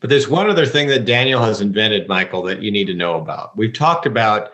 [0.00, 3.18] But there's one other thing that Daniel has invented, Michael, that you need to know
[3.18, 3.56] about.
[3.56, 4.52] We've talked about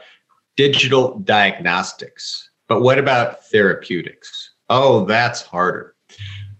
[0.56, 4.50] digital diagnostics, but what about therapeutics?
[4.68, 5.96] Oh, that's harder.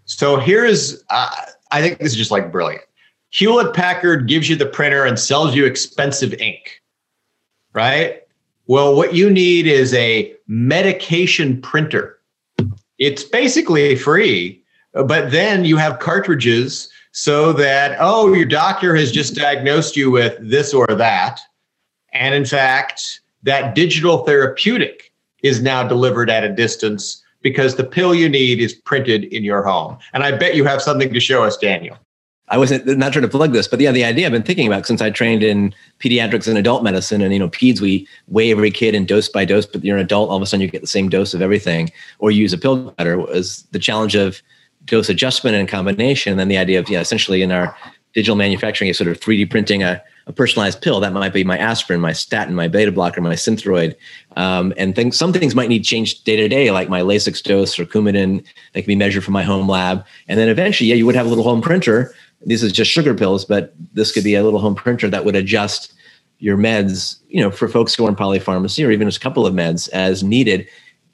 [0.06, 1.30] So here's, uh,
[1.70, 2.82] I think this is just like brilliant.
[3.30, 6.79] Hewlett Packard gives you the printer and sells you expensive ink,
[7.72, 8.22] right?
[8.66, 12.18] Well, what you need is a medication printer.
[12.98, 19.34] It's basically free, but then you have cartridges so that, oh, your doctor has just
[19.34, 21.40] diagnosed you with this or that.
[22.12, 28.14] And in fact, that digital therapeutic is now delivered at a distance because the pill
[28.14, 29.96] you need is printed in your home.
[30.12, 31.96] And I bet you have something to show us, Daniel.
[32.50, 34.84] I wasn't not trying to plug this, but yeah, the idea I've been thinking about
[34.84, 38.72] since I trained in pediatrics and adult medicine, and you know, peds we weigh every
[38.72, 40.80] kid and dose by dose, but you're an adult, all of a sudden you get
[40.80, 43.18] the same dose of everything, or you use a pill cutter.
[43.18, 44.42] Was the challenge of
[44.84, 47.76] dose adjustment and combination, and then the idea of yeah, essentially in our
[48.14, 50.98] digital manufacturing, is sort of 3D printing a, a personalized pill.
[50.98, 53.94] That might be my aspirin, my statin, my beta blocker, my synthroid,
[54.36, 55.16] um, and things.
[55.16, 58.80] Some things might need change day to day, like my Lasix dose or Coumadin that
[58.82, 60.04] can be measured from my home lab.
[60.26, 63.14] And then eventually, yeah, you would have a little home printer this is just sugar
[63.14, 65.92] pills, but this could be a little home printer that would adjust
[66.38, 69.46] your meds, you know, for folks who are in polypharmacy or even just a couple
[69.46, 70.66] of meds as needed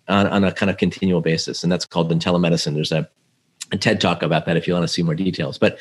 [0.08, 1.62] on, on a kind of continual basis.
[1.62, 2.74] And that's called IntelliMedicine.
[2.74, 3.08] There's a,
[3.72, 5.58] a TED talk about that if you want to see more details.
[5.58, 5.78] But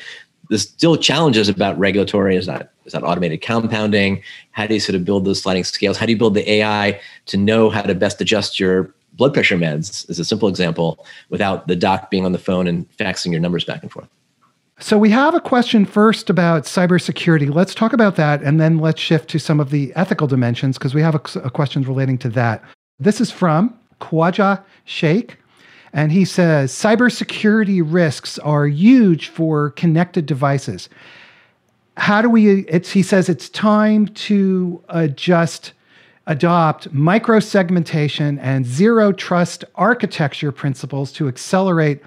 [0.48, 2.36] there's still challenges about regulatory.
[2.36, 4.22] Is that is that automated compounding?
[4.52, 5.96] How do you sort of build those sliding scales?
[5.96, 9.56] How do you build the AI to know how to best adjust your blood pressure
[9.56, 10.08] meds?
[10.08, 13.64] Is a simple example without the doc being on the phone and faxing your numbers
[13.64, 14.08] back and forth.
[14.78, 17.52] So we have a question first about cybersecurity.
[17.52, 20.94] Let's talk about that, and then let's shift to some of the ethical dimensions because
[20.94, 22.62] we have a, a questions relating to that.
[22.98, 25.38] This is from Khwaja Sheikh,
[25.94, 30.90] and he says cybersecurity risks are huge for connected devices.
[31.96, 32.66] How do we?
[32.66, 35.72] It's he says it's time to adjust,
[36.26, 42.02] adopt microsegmentation and zero trust architecture principles to accelerate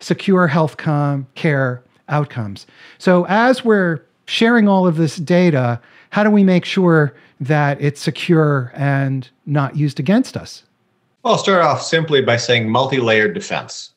[0.00, 2.66] secure health care outcomes.
[2.98, 8.00] So as we're sharing all of this data, how do we make sure that it's
[8.00, 10.62] secure and not used against us?
[11.22, 13.90] Well, I'll start off simply by saying multi layered defense,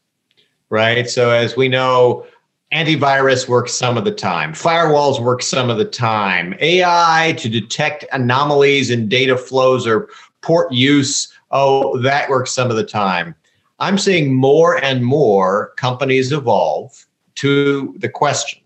[0.69, 1.09] right?
[1.09, 2.25] So, as we know,
[2.73, 8.05] antivirus works some of the time, firewalls work some of the time, AI to detect
[8.11, 10.09] anomalies in data flows or
[10.41, 13.35] port use, oh, that works some of the time.
[13.79, 17.06] I'm seeing more and more companies evolve
[17.37, 18.61] to the question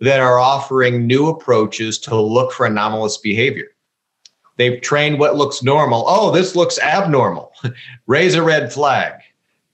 [0.00, 3.68] that are offering new approaches to look for anomalous behavior.
[4.56, 6.04] They've trained what looks normal.
[6.06, 7.52] Oh, this looks abnormal.
[8.06, 9.14] Raise a red flag.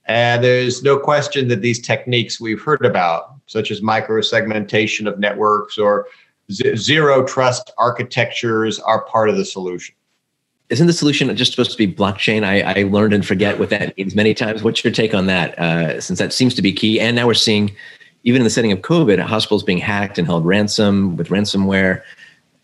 [0.05, 5.77] And there's no question that these techniques we've heard about, such as microsegmentation of networks
[5.77, 6.07] or
[6.51, 9.93] z- zero trust architectures, are part of the solution.
[10.69, 12.43] Isn't the solution just supposed to be blockchain?
[12.43, 14.63] I, I learned and forget what that means many times.
[14.63, 15.57] What's your take on that?
[15.57, 16.99] Uh, since that seems to be key.
[16.99, 17.75] And now we're seeing
[18.23, 22.01] even in the setting of COVID, a hospitals being hacked and held ransom with ransomware.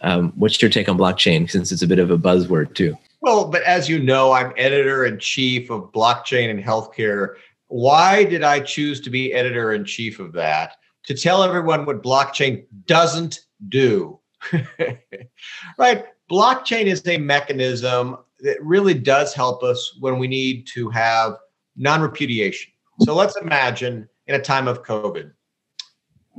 [0.02, 2.98] Um, what's your take on blockchain since it's a bit of a buzzword too?
[3.22, 7.36] Well, but as you know, I'm editor in chief of blockchain and healthcare.
[7.68, 10.76] Why did I choose to be editor in chief of that?
[11.08, 13.40] To tell everyone what blockchain doesn't
[13.70, 14.20] do.
[15.78, 16.06] right?
[16.30, 21.38] Blockchain is a mechanism that really does help us when we need to have
[21.76, 22.72] non repudiation.
[23.02, 25.32] So let's imagine in a time of COVID,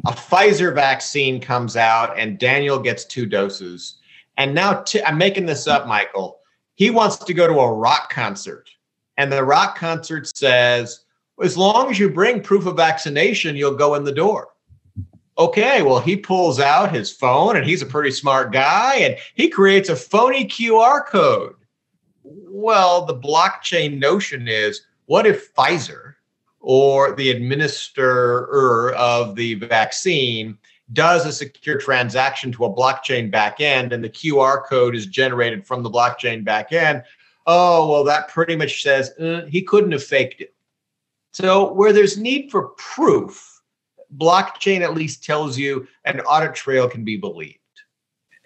[0.05, 3.97] a Pfizer vaccine comes out and Daniel gets two doses.
[4.37, 6.41] And now I'm making this up, Michael.
[6.75, 8.69] He wants to go to a rock concert.
[9.17, 11.05] And the rock concert says,
[11.43, 14.49] as long as you bring proof of vaccination, you'll go in the door.
[15.39, 19.49] Okay, well, he pulls out his phone and he's a pretty smart guy and he
[19.49, 21.55] creates a phony QR code.
[22.23, 26.15] Well, the blockchain notion is what if Pfizer
[26.69, 30.59] or the administrator of the vaccine
[30.95, 35.85] does a secure transaction to a blockchain backend and the QR code is generated from
[35.85, 37.05] the blockchain backend,
[37.47, 40.55] oh, well, that pretty much says uh, he couldn't have faked it.
[41.33, 43.63] So, where there's need for proof,
[44.17, 47.61] blockchain at least tells you an audit trail can be believed.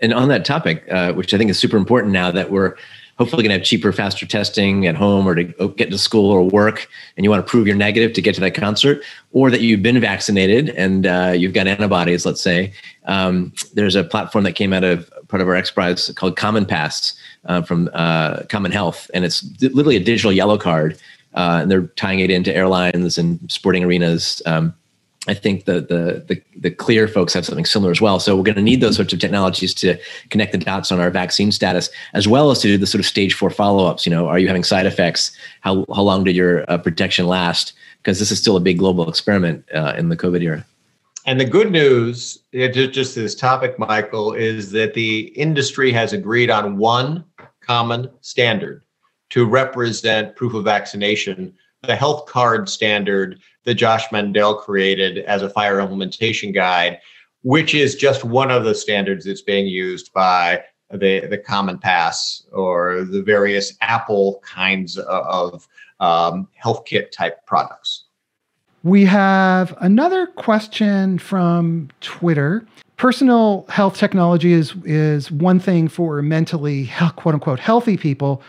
[0.02, 2.76] And on that topic, uh, which I think is super important now that we're
[3.20, 6.42] hopefully going to have cheaper, faster testing at home or to get to school or
[6.42, 9.02] work, and you want to prove you're negative to get to that concert,
[9.32, 12.72] or that you've been vaccinated and uh, you've got antibodies, let's say.
[13.04, 16.64] Um, there's a platform that came out of part of our X Prize called Common
[16.64, 17.12] Pass
[17.44, 20.98] uh, from uh, Common Health, and it's literally a digital yellow card.
[21.34, 24.42] Uh, and they're tying it into airlines and sporting arenas.
[24.46, 24.74] Um,
[25.28, 28.18] I think the, the, the the clear folks have something similar as well.
[28.18, 29.98] So we're going to need those sorts of technologies to
[30.30, 33.06] connect the dots on our vaccine status, as well as to do the sort of
[33.06, 34.06] stage four follow ups.
[34.06, 35.30] You know, are you having side effects?
[35.60, 37.74] How how long did your uh, protection last?
[37.98, 40.64] Because this is still a big global experiment uh, in the COVID era.
[41.26, 46.48] And the good news, just, just this topic, Michael, is that the industry has agreed
[46.48, 47.24] on one
[47.60, 48.82] common standard
[49.28, 51.52] to represent proof of vaccination,
[51.82, 56.98] the health card standard that Josh Mandel created as a FHIR implementation guide,
[57.42, 62.44] which is just one of the standards that's being used by the, the Common Pass
[62.52, 65.66] or the various Apple kinds of
[66.00, 68.04] um, health kit type products.
[68.82, 72.66] We have another question from Twitter.
[72.96, 78.42] Personal health technology is, is one thing for mentally, quote unquote, healthy people.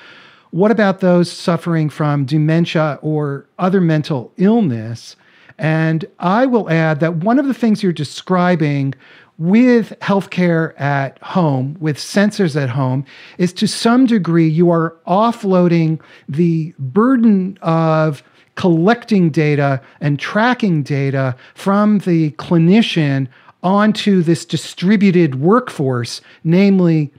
[0.51, 5.15] What about those suffering from dementia or other mental illness?
[5.57, 8.93] And I will add that one of the things you're describing
[9.37, 13.05] with healthcare at home, with sensors at home,
[13.37, 18.21] is to some degree you are offloading the burden of
[18.55, 23.27] collecting data and tracking data from the clinician
[23.63, 27.13] onto this distributed workforce, namely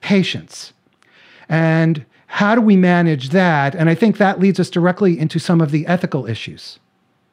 [0.00, 0.72] patients.
[1.48, 2.06] And
[2.36, 3.74] how do we manage that?
[3.74, 6.78] And I think that leads us directly into some of the ethical issues.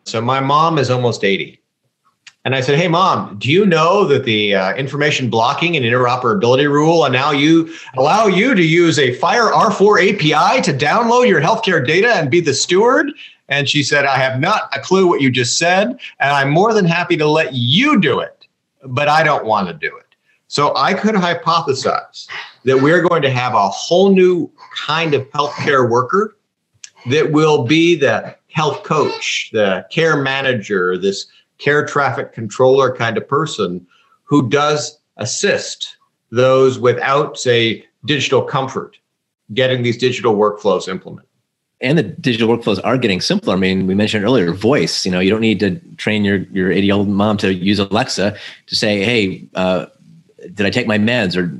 [0.05, 1.59] So my mom is almost 80.
[2.45, 6.71] And I said, Hey, mom, do you know that the uh, information blocking and interoperability
[6.71, 11.41] rule and now you allow you to use a FHIR R4 API to download your
[11.41, 13.11] healthcare data and be the steward?
[13.49, 15.99] And she said, I have not a clue what you just said.
[16.21, 18.47] And I'm more than happy to let you do it,
[18.85, 20.03] but I don't want to do it.
[20.47, 22.27] So I could hypothesize
[22.63, 26.35] that we're going to have a whole new kind of healthcare worker
[27.07, 33.27] that will be the health coach, the care manager, this care traffic controller kind of
[33.27, 33.85] person
[34.23, 35.97] who does assist
[36.31, 38.97] those without, say, digital comfort
[39.53, 41.29] getting these digital workflows implemented
[41.83, 43.53] and the digital workflows are getting simpler.
[43.53, 45.05] I mean, we mentioned earlier voice.
[45.05, 47.77] You know, you don't need to train your your 80 year old mom to use
[47.77, 48.35] Alexa
[48.67, 49.87] to say, "Hey, uh,
[50.53, 51.53] did I take my meds?" or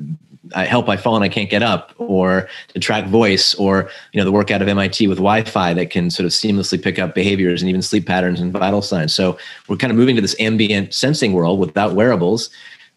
[0.56, 4.20] I help I fall and I can't get up, or to track voice, or you
[4.20, 7.16] know the work out of MIT with Wi-Fi that can sort of seamlessly pick up
[7.16, 9.14] behaviors and even sleep patterns and vital signs.
[9.14, 9.38] So
[9.68, 12.50] we're kind of moving to this ambient sensing world without wearables.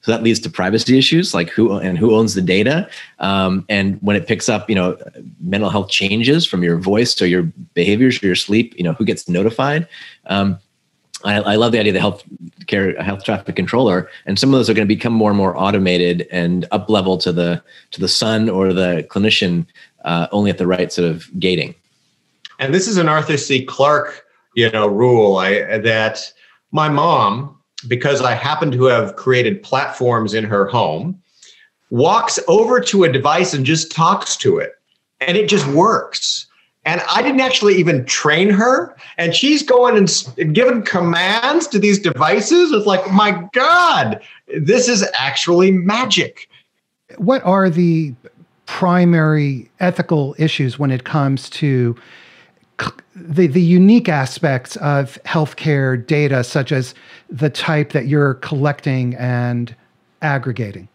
[0.03, 2.89] So that leads to privacy issues, like who and who owns the data,
[3.19, 4.97] um, and when it picks up, you know,
[5.41, 7.43] mental health changes from your voice or your
[7.75, 9.89] behaviors or your sleep, you know, who gets notified.
[10.27, 10.59] Um,
[11.25, 12.23] I, I, love the idea of the health
[12.67, 15.57] care health traffic controller, and some of those are going to become more and more
[15.57, 17.63] automated and up level to the
[17.93, 19.67] to the son or the clinician
[20.05, 21.75] uh, only at the right sort of gating.
[22.59, 23.65] And this is an Arthur C.
[23.65, 26.33] Clarke, you know, rule I, that
[26.71, 27.59] my mom,
[27.89, 31.21] because I happen to have created platforms in her home,
[31.91, 34.75] walks over to a device and just talks to it,
[35.21, 36.47] and it just works
[36.87, 38.97] and I didn't actually even train her.
[39.19, 42.71] And she's going and giving commands to these devices.
[42.73, 44.23] It's like, my God,
[44.57, 46.49] this is actually magic.
[47.19, 48.15] What are the
[48.67, 51.97] primary ethical issues when it comes to
[53.17, 56.95] the, the unique aspects of healthcare data, such as
[57.29, 59.75] the type that you're collecting and
[60.23, 60.89] aggregating?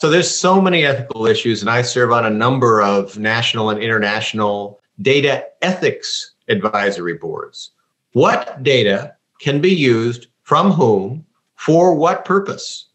[0.00, 3.82] So there's so many ethical issues, and I serve on a number of national and
[3.82, 7.70] international data ethics advisory boards.
[8.12, 11.24] What data can be used from whom
[11.56, 12.86] for what purpose?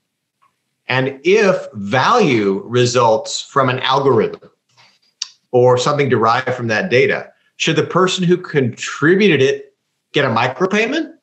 [0.88, 4.50] And if value results from an algorithm
[5.52, 9.76] or something derived from that data, should the person who contributed it
[10.14, 11.14] get a micropayment?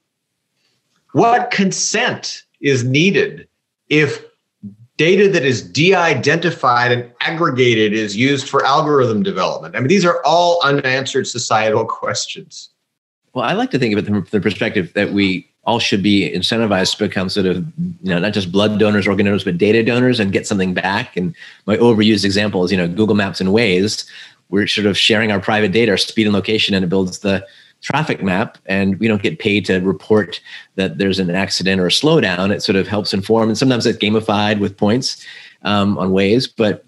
[1.13, 3.49] What consent is needed
[3.89, 4.25] if
[4.97, 9.77] data that is de-identified and aggregated is used for algorithm development?
[9.77, 12.71] I mean, these are all unanswered societal questions.
[13.35, 16.31] Well, I like to think of it from the perspective that we all should be
[16.31, 19.83] incentivized to become sort of, you know, not just blood donors, organ donors, but data
[19.83, 21.17] donors and get something back.
[21.17, 21.35] And
[21.67, 24.09] my overused example is, you know, Google Maps and Waze.
[24.49, 27.45] We're sort of sharing our private data, our speed and location, and it builds the
[27.87, 30.41] traffic map and we don't get paid to report
[30.75, 32.53] that there's an accident or a slowdown.
[32.53, 35.25] It sort of helps inform, and sometimes it's gamified with points
[35.63, 36.85] um, on Waze But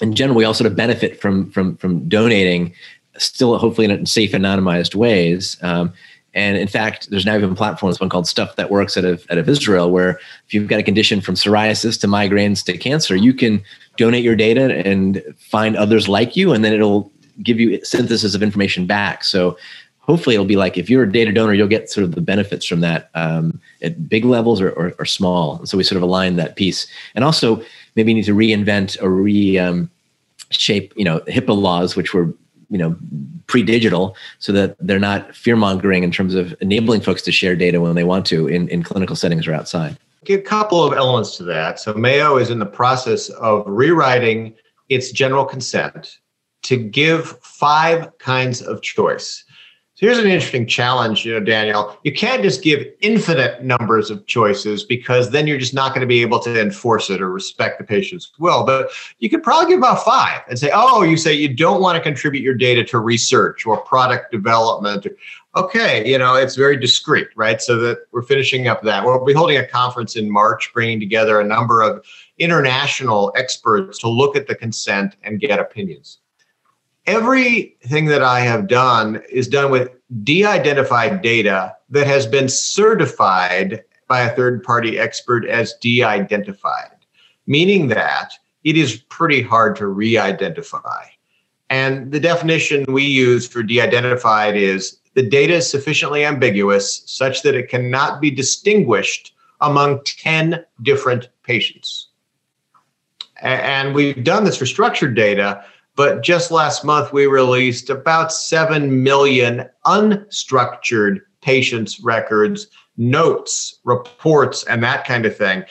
[0.00, 2.74] in general, we all sort of benefit from from from donating,
[3.18, 5.56] still hopefully in safe, anonymized ways.
[5.62, 5.92] Um,
[6.34, 9.36] and in fact, there's now even platforms, one called Stuff That Works out of, out
[9.36, 13.34] of Israel, where if you've got a condition from psoriasis to migraines to cancer, you
[13.34, 13.62] can
[13.98, 17.12] donate your data and find others like you, and then it'll
[17.42, 19.24] give you synthesis of information back.
[19.24, 19.56] So
[20.02, 22.66] hopefully it'll be like if you're a data donor, you'll get sort of the benefits
[22.66, 25.58] from that um, at big levels or, or, or, small.
[25.58, 26.86] And so we sort of align that piece.
[27.14, 27.62] And also
[27.96, 29.90] maybe need to reinvent or re um,
[30.50, 32.34] shape, you know, HIPAA laws, which were
[32.68, 32.96] you know
[33.46, 37.94] pre-digital so that they're not fear-mongering in terms of enabling folks to share data when
[37.94, 39.96] they want to in, in clinical settings or outside
[40.26, 44.54] a couple of elements to that so mayo is in the process of rewriting
[44.88, 46.18] its general consent
[46.62, 49.44] to give five kinds of choice
[50.02, 51.96] here's an interesting challenge, you know, Daniel.
[52.02, 56.08] You can't just give infinite numbers of choices because then you're just not going to
[56.08, 58.66] be able to enforce it or respect the patient's will.
[58.66, 58.90] But
[59.20, 62.02] you could probably give about five and say, oh, you say you don't want to
[62.02, 65.06] contribute your data to research or product development.
[65.54, 67.62] Okay, you know, it's very discreet, right?
[67.62, 69.04] So that we're finishing up that.
[69.04, 72.04] We'll be holding a conference in March, bringing together a number of
[72.38, 76.18] international experts to look at the consent and get opinions
[77.06, 79.90] everything that I have done is done with
[80.22, 86.90] de identified data that has been certified by a third party expert as de identified,
[87.46, 88.32] meaning that
[88.64, 91.04] it is pretty hard to re identify.
[91.70, 97.42] And the definition we use for de identified is the data is sufficiently ambiguous such
[97.42, 102.08] that it cannot be distinguished among 10 different patients.
[103.40, 105.64] And we've done this for structured data,
[105.94, 114.82] but just last month, we released about 7 million unstructured patients' records, notes, reports, and
[114.82, 115.64] that kind of thing.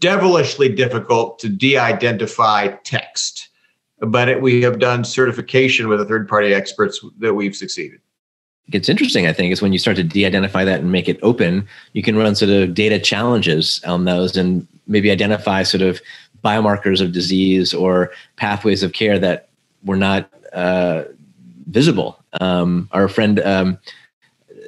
[0.00, 3.48] Devilishly difficult to de identify text.
[4.00, 8.00] But it, we have done certification with a third party experts that we've succeeded
[8.70, 11.66] gets interesting, I think, is when you start to de-identify that and make it open,
[11.92, 16.00] you can run sort of data challenges on those and maybe identify sort of
[16.44, 19.47] biomarkers of disease or pathways of care that
[19.84, 21.04] were not uh,
[21.66, 22.18] visible.
[22.40, 23.78] Um, our friend um,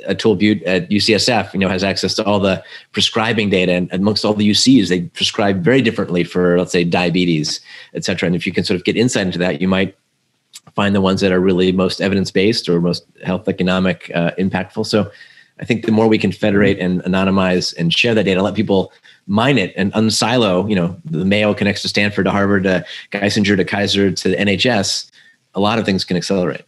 [0.09, 4.25] Atul Butte at UCSF, you know, has access to all the prescribing data, and amongst
[4.25, 7.61] all the UCs, they prescribe very differently for, let's say, diabetes,
[7.95, 8.27] et cetera.
[8.27, 9.97] And if you can sort of get insight into that, you might
[10.75, 14.87] find the ones that are really most evidence based or most health economic uh, impactful.
[14.87, 15.11] So,
[15.61, 18.93] I think the more we can federate and anonymize and share that data, let people
[19.27, 23.57] mine it and unsilo, you know, the Mayo connects to Stanford to Harvard to Geisinger
[23.57, 25.11] to Kaiser to the NHS,
[25.55, 26.63] a lot of things can accelerate.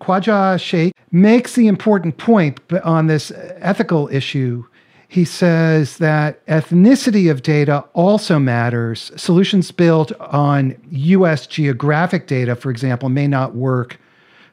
[0.00, 4.64] Khwaja Sheikh makes the important point on this ethical issue.
[5.08, 9.10] He says that ethnicity of data also matters.
[9.16, 13.98] Solutions built on US geographic data, for example, may not work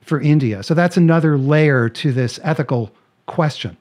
[0.02, 0.64] for India.
[0.64, 2.92] So that's another layer to this ethical
[3.28, 3.78] question.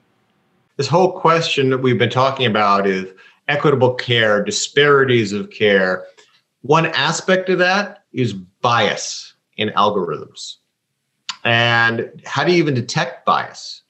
[0.76, 3.10] This whole question that we've been talking about is
[3.48, 6.04] equitable care, disparities of care.
[6.62, 10.56] One aspect of that is bias in algorithms.
[11.44, 13.82] And how do you even detect bias?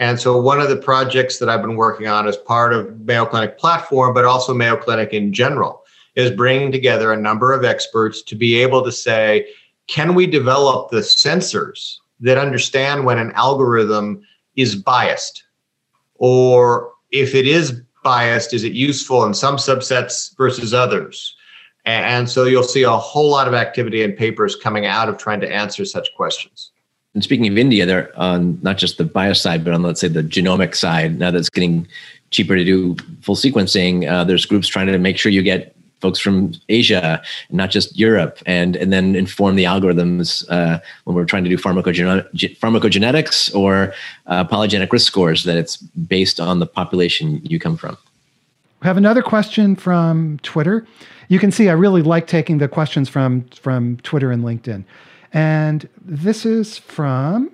[0.00, 3.24] And so, one of the projects that I've been working on as part of Mayo
[3.24, 5.84] Clinic platform, but also Mayo Clinic in general,
[6.16, 9.46] is bringing together a number of experts to be able to say,
[9.86, 14.22] can we develop the sensors that understand when an algorithm
[14.56, 15.44] is biased?
[16.16, 18.52] Or if it is biased?
[18.52, 21.36] Is it useful in some subsets versus others?
[21.84, 25.40] And so you'll see a whole lot of activity and papers coming out of trying
[25.40, 26.70] to answer such questions.
[27.12, 30.08] And speaking of India, they're on not just the bio side, but on let's say
[30.08, 31.18] the genomic side.
[31.18, 31.86] Now that's getting
[32.30, 34.10] cheaper to do full sequencing.
[34.10, 38.36] Uh, there's groups trying to make sure you get folks from Asia, not just Europe,
[38.44, 42.28] and and then inform the algorithms uh, when we're trying to do pharmacogen-
[42.62, 43.94] pharmacogenetics or
[44.26, 45.78] uh, polygenic risk scores that it's
[46.16, 47.96] based on the population you come from.
[48.82, 50.86] We have another question from Twitter.
[51.28, 53.30] You can see I really like taking the questions from
[53.66, 54.84] from Twitter and LinkedIn,
[55.32, 57.50] and this is from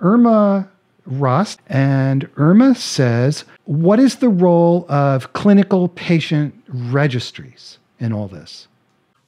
[0.00, 0.66] Irma
[1.08, 1.60] Rust.
[1.68, 8.68] And Irma says, What is the role of clinical patient registries in all this?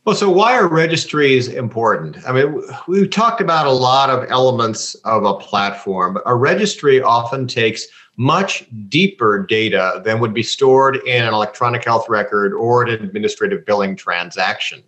[0.07, 2.16] Well, so why are registries important?
[2.26, 7.47] I mean, we've talked about a lot of elements of a platform, a registry often
[7.47, 12.91] takes much deeper data than would be stored in an electronic health record or an
[12.91, 14.83] administrative billing transaction.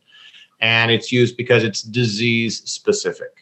[0.60, 3.41] And it's used because it's disease specific.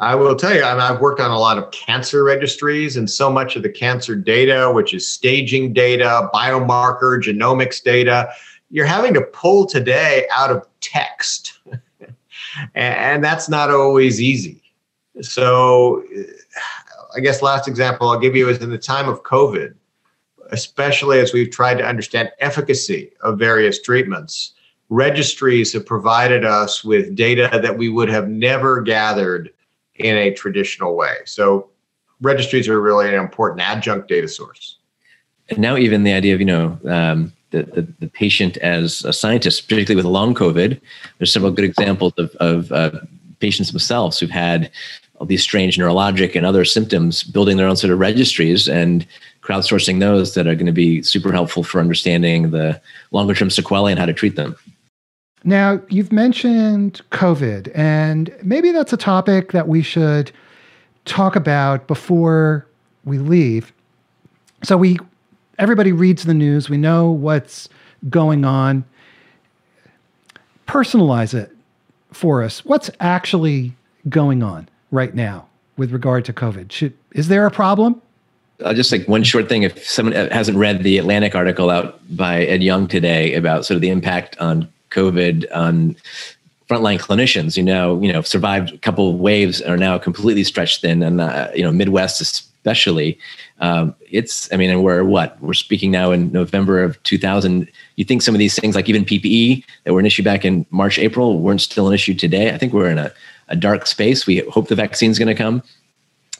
[0.00, 3.08] I will tell you, I mean, I've worked on a lot of cancer registries, and
[3.08, 8.32] so much of the cancer data, which is staging data, biomarker, genomics data,
[8.70, 11.58] you're having to pull today out of text.
[12.74, 14.62] and that's not always easy.
[15.20, 16.22] So, uh,
[17.14, 19.74] I guess last example I'll give you is in the time of COVID,
[20.50, 24.54] especially as we've tried to understand efficacy of various treatments.
[24.88, 29.52] Registries have provided us with data that we would have never gathered
[30.00, 31.16] in a traditional way.
[31.24, 31.68] So,
[32.20, 34.76] registries are really an important adjunct data source.
[35.48, 39.12] And now, even the idea of you know um, the, the, the patient as a
[39.12, 40.80] scientist, particularly with long COVID,
[41.18, 42.92] there's several good examples of, of uh,
[43.40, 44.70] patients themselves who've had
[45.18, 49.06] all these strange neurologic and other symptoms, building their own sort of registries and
[49.42, 52.80] crowdsourcing those that are going to be super helpful for understanding the
[53.10, 54.56] longer term sequelae and how to treat them.
[55.42, 60.32] Now, you've mentioned COVID, and maybe that's a topic that we should
[61.06, 62.66] talk about before
[63.04, 63.72] we leave.
[64.62, 64.98] So we
[65.58, 67.68] everybody reads the news, we know what's
[68.08, 68.84] going on.
[70.66, 71.54] Personalize it
[72.12, 72.64] for us.
[72.64, 73.74] What's actually
[74.08, 76.72] going on right now with regard to COVID?
[76.72, 78.00] Should, is there a problem?
[78.62, 82.44] Uh, just like one short thing, if someone hasn't read the Atlantic article out by
[82.44, 85.96] Ed Yong today about sort of the impact on COVID on
[86.70, 90.44] frontline clinicians, you know, you know, survived a couple of waves and are now completely
[90.44, 93.18] stretched thin, and uh, you know, Midwest especially.
[93.60, 97.68] Um, it's, I mean, and we're what we're speaking now in November of 2000.
[97.96, 100.64] You think some of these things, like even PPE, that were an issue back in
[100.70, 102.52] March, April, weren't still an issue today.
[102.54, 103.10] I think we're in a,
[103.48, 104.26] a dark space.
[104.26, 105.62] We hope the vaccine is going to come,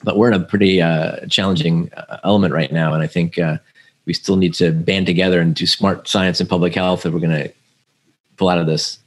[0.05, 3.39] but we're in a pretty uh, challenging uh, element right now, and I think.
[3.39, 3.59] Uh,
[4.07, 7.21] we still need to band together and do smart science and public health if we're
[7.21, 7.53] going to
[8.41, 8.99] pull out of this?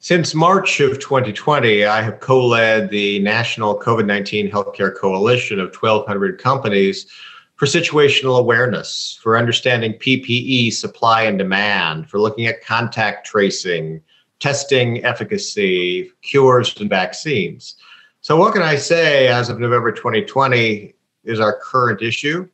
[0.00, 5.74] Since March of 2020, I have co led the National COVID 19 Healthcare Coalition of
[5.74, 7.06] 1,200 companies
[7.54, 14.02] for situational awareness, for understanding PPE supply and demand, for looking at contact tracing,
[14.40, 17.76] testing efficacy, cures, and vaccines.
[18.20, 22.48] So, what can I say as of November 2020 is our current issue?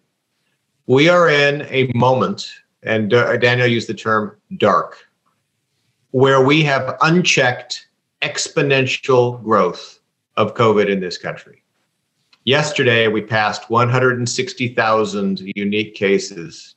[0.87, 2.49] We are in a moment,
[2.83, 5.10] and uh, Daniel used the term dark
[6.13, 7.89] where we have unchecked
[8.23, 10.01] exponential growth
[10.37, 11.63] of COVID in this country.
[12.45, 16.75] Yesterday, we passed 160,000 unique cases.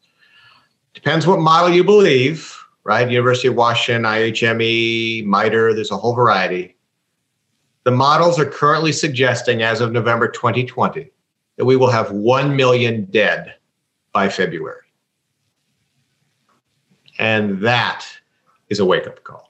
[0.93, 3.09] Depends what model you believe, right?
[3.09, 6.75] University of Washington, IHME, MITRE, there's a whole variety.
[7.85, 11.11] The models are currently suggesting, as of November 2020,
[11.57, 13.55] that we will have 1 million dead
[14.11, 14.79] by February.
[17.19, 18.05] And that
[18.69, 19.49] is a wake up call.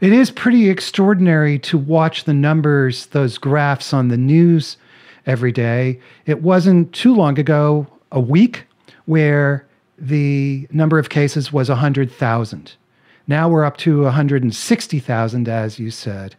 [0.00, 4.76] It is pretty extraordinary to watch the numbers, those graphs on the news
[5.26, 6.00] every day.
[6.26, 8.64] It wasn't too long ago, a week,
[9.06, 9.66] where
[9.98, 12.72] the number of cases was 100,000.
[13.26, 16.34] Now we're up to 160,000, as you said.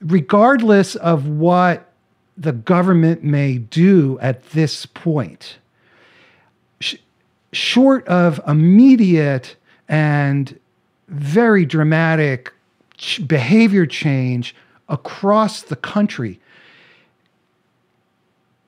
[0.00, 1.92] Regardless of what
[2.36, 5.58] the government may do at this point,
[6.80, 6.96] sh-
[7.52, 9.56] short of immediate
[9.88, 10.58] and
[11.14, 12.52] very dramatic
[12.96, 14.54] ch- behavior change
[14.88, 16.40] across the country.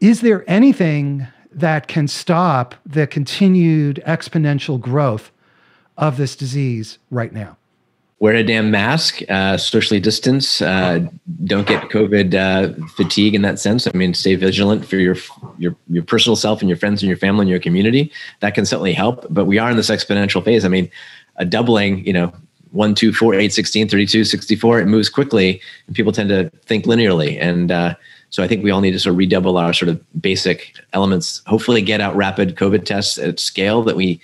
[0.00, 5.30] Is there anything that can stop the continued exponential growth
[5.96, 7.56] of this disease right now?
[8.18, 11.06] Wear a damn mask, uh, socially distance, uh,
[11.44, 13.86] don't get COVID uh, fatigue in that sense.
[13.86, 15.16] I mean, stay vigilant for your,
[15.58, 18.10] your your personal self and your friends and your family and your community.
[18.40, 19.26] That can certainly help.
[19.28, 20.64] But we are in this exponential phase.
[20.64, 20.90] I mean,
[21.36, 22.32] a doubling, you know,
[22.72, 26.84] 1, 2, 4, 8, 16, 32, 64, it moves quickly and people tend to think
[26.84, 27.38] linearly.
[27.40, 27.94] And uh,
[28.30, 31.42] so I think we all need to sort of redouble our sort of basic elements,
[31.46, 34.20] hopefully get out rapid COVID tests at scale that we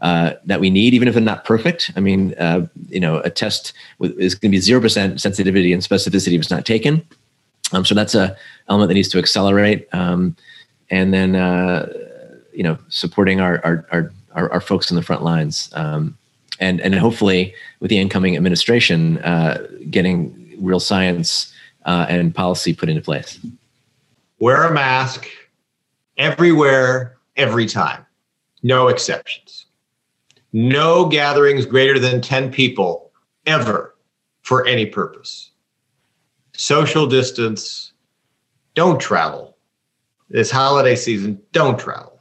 [0.00, 1.90] uh, that we need, even if they're not perfect.
[1.96, 5.82] I mean, uh, you know, a test with, is going to be 0% sensitivity and
[5.82, 7.02] specificity if it's not taken.
[7.72, 8.36] Um, so that's a
[8.68, 9.88] element that needs to accelerate.
[9.92, 10.36] Um,
[10.90, 11.90] and then, uh,
[12.52, 15.70] you know, supporting our, our, our, our, our folks in the front lines.
[15.72, 16.18] Um,
[16.60, 21.52] and and hopefully with the incoming administration, uh, getting real science
[21.84, 23.38] uh, and policy put into place.
[24.38, 25.26] Wear a mask
[26.16, 28.04] everywhere, every time,
[28.62, 29.66] no exceptions.
[30.52, 33.10] No gatherings greater than 10 people
[33.46, 33.94] ever
[34.42, 35.50] for any purpose.
[36.54, 37.92] Social distance,
[38.74, 39.56] don't travel.
[40.30, 42.15] This holiday season, don't travel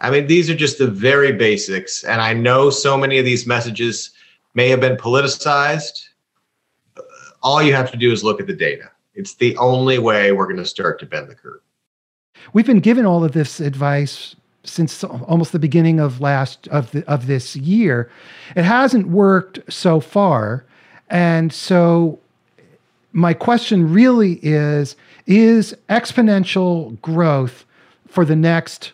[0.00, 2.04] I mean, these are just the very basics.
[2.04, 4.10] And I know so many of these messages
[4.54, 6.08] may have been politicized.
[7.42, 8.90] All you have to do is look at the data.
[9.14, 11.60] It's the only way we're going to start to bend the curve.
[12.52, 17.08] We've been given all of this advice since almost the beginning of last of the,
[17.08, 18.10] of this year.
[18.54, 20.64] It hasn't worked so far,
[21.10, 22.20] and so
[23.12, 24.94] my question really is
[25.26, 27.64] is exponential growth
[28.06, 28.92] for the next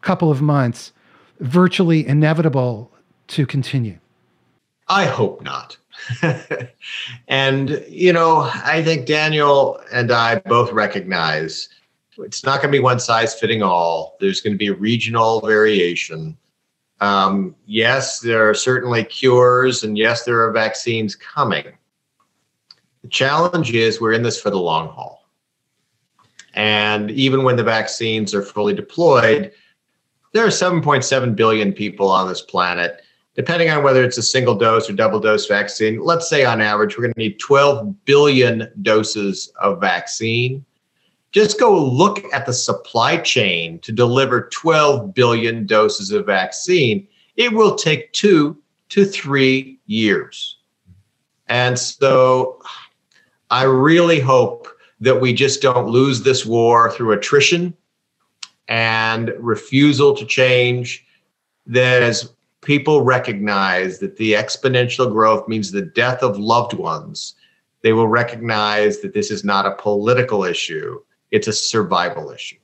[0.00, 0.92] couple of months
[1.40, 2.90] virtually inevitable
[3.28, 3.98] to continue?
[4.88, 5.76] I hope not.
[7.28, 11.68] and, you know, I think Daniel and I both recognize
[12.18, 14.16] it's not going to be one size fitting all.
[14.20, 16.36] There's going to be regional variation.
[17.00, 21.66] Um, yes, there are certainly cures, and yes, there are vaccines coming.
[23.02, 25.24] The challenge is we're in this for the long haul.
[26.54, 29.52] And even when the vaccines are fully deployed,
[30.32, 33.02] there are 7.7 billion people on this planet.
[33.34, 36.96] Depending on whether it's a single dose or double dose vaccine, let's say on average,
[36.96, 40.64] we're going to need 12 billion doses of vaccine.
[41.32, 47.06] Just go look at the supply chain to deliver 12 billion doses of vaccine.
[47.36, 48.60] It will take two
[48.90, 50.58] to three years.
[51.48, 52.60] And so
[53.50, 54.68] I really hope
[55.00, 57.74] that we just don't lose this war through attrition
[58.70, 61.04] and refusal to change.
[61.66, 67.34] That as people recognize that the exponential growth means the death of loved ones,
[67.82, 70.98] they will recognize that this is not a political issue,
[71.30, 72.56] it's a survival issue.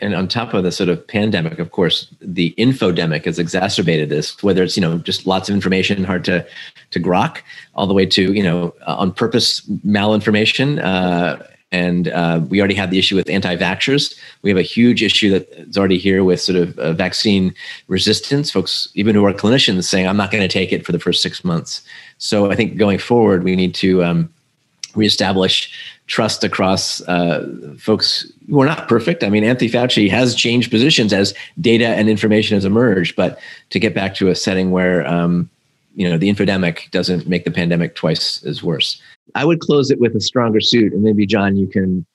[0.00, 4.42] And on top of the sort of pandemic, of course, the infodemic has exacerbated this.
[4.42, 6.44] Whether it's you know just lots of information, hard to
[6.90, 7.38] to grok,
[7.74, 11.42] all the way to you know on purpose malinformation, uh,
[11.74, 14.16] and uh, we already had the issue with anti-vaxxers.
[14.42, 17.52] We have a huge issue that's already here with sort of uh, vaccine
[17.88, 18.52] resistance.
[18.52, 21.20] Folks, even who are clinicians, saying, "I'm not going to take it for the first
[21.20, 21.82] six months."
[22.18, 24.32] So I think going forward, we need to um,
[24.94, 25.56] reestablish
[26.06, 27.42] trust across uh,
[27.78, 29.24] folks who are not perfect.
[29.24, 33.80] I mean, Anthony Fauci has changed positions as data and information has emerged, but to
[33.80, 35.50] get back to a setting where um,
[35.96, 39.02] you know the infodemic doesn't make the pandemic twice as worse.
[39.34, 42.06] I would close it with a stronger suit, and maybe John, you can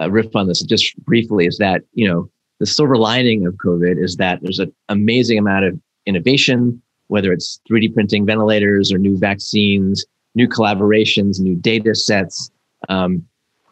[0.00, 1.46] uh, riff on this just briefly.
[1.46, 5.64] Is that you know the silver lining of COVID is that there's an amazing amount
[5.64, 10.04] of innovation, whether it's 3D printing ventilators or new vaccines,
[10.34, 12.50] new collaborations, new data sets,
[12.88, 13.24] um,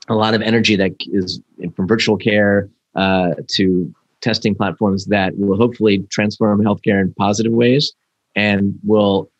[0.08, 1.40] a lot of energy that is
[1.74, 7.92] from virtual care uh, to testing platforms that will hopefully transform healthcare in positive ways
[8.36, 9.30] and will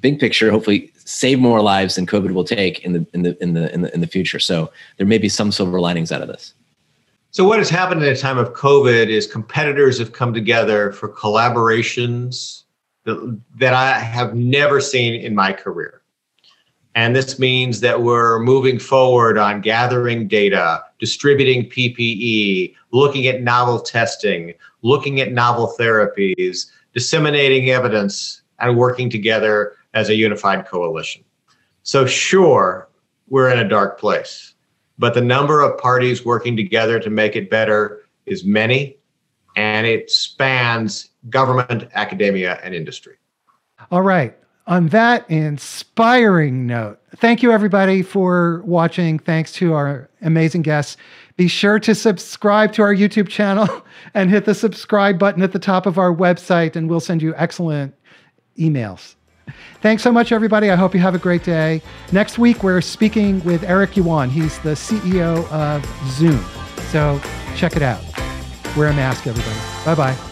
[0.00, 3.54] big picture hopefully save more lives than COVID will take in the in the in
[3.54, 4.38] the in the in the future.
[4.38, 6.52] So there may be some silver linings out of this.
[7.30, 11.08] So what has happened in a time of COVID is competitors have come together for
[11.08, 12.64] collaborations
[13.04, 16.02] that, that I have never seen in my career.
[16.94, 23.80] And this means that we're moving forward on gathering data, distributing PPE, looking at novel
[23.80, 31.24] testing, looking at novel therapies, disseminating evidence, and working together as a unified coalition.
[31.82, 32.88] So, sure,
[33.28, 34.54] we're in a dark place,
[34.98, 38.98] but the number of parties working together to make it better is many,
[39.56, 43.16] and it spans government, academia, and industry.
[43.90, 44.36] All right.
[44.66, 49.18] On that inspiring note, thank you everybody for watching.
[49.18, 50.98] Thanks to our amazing guests.
[51.38, 53.66] Be sure to subscribe to our YouTube channel
[54.14, 57.34] and hit the subscribe button at the top of our website, and we'll send you
[57.36, 57.94] excellent
[58.58, 59.14] emails.
[59.80, 60.70] Thanks so much, everybody.
[60.70, 61.82] I hope you have a great day.
[62.12, 64.30] Next week, we're speaking with Eric Yuan.
[64.30, 66.44] He's the CEO of Zoom.
[66.90, 67.20] So
[67.56, 68.02] check it out.
[68.76, 69.84] Wear a mask, everybody.
[69.84, 70.27] Bye bye.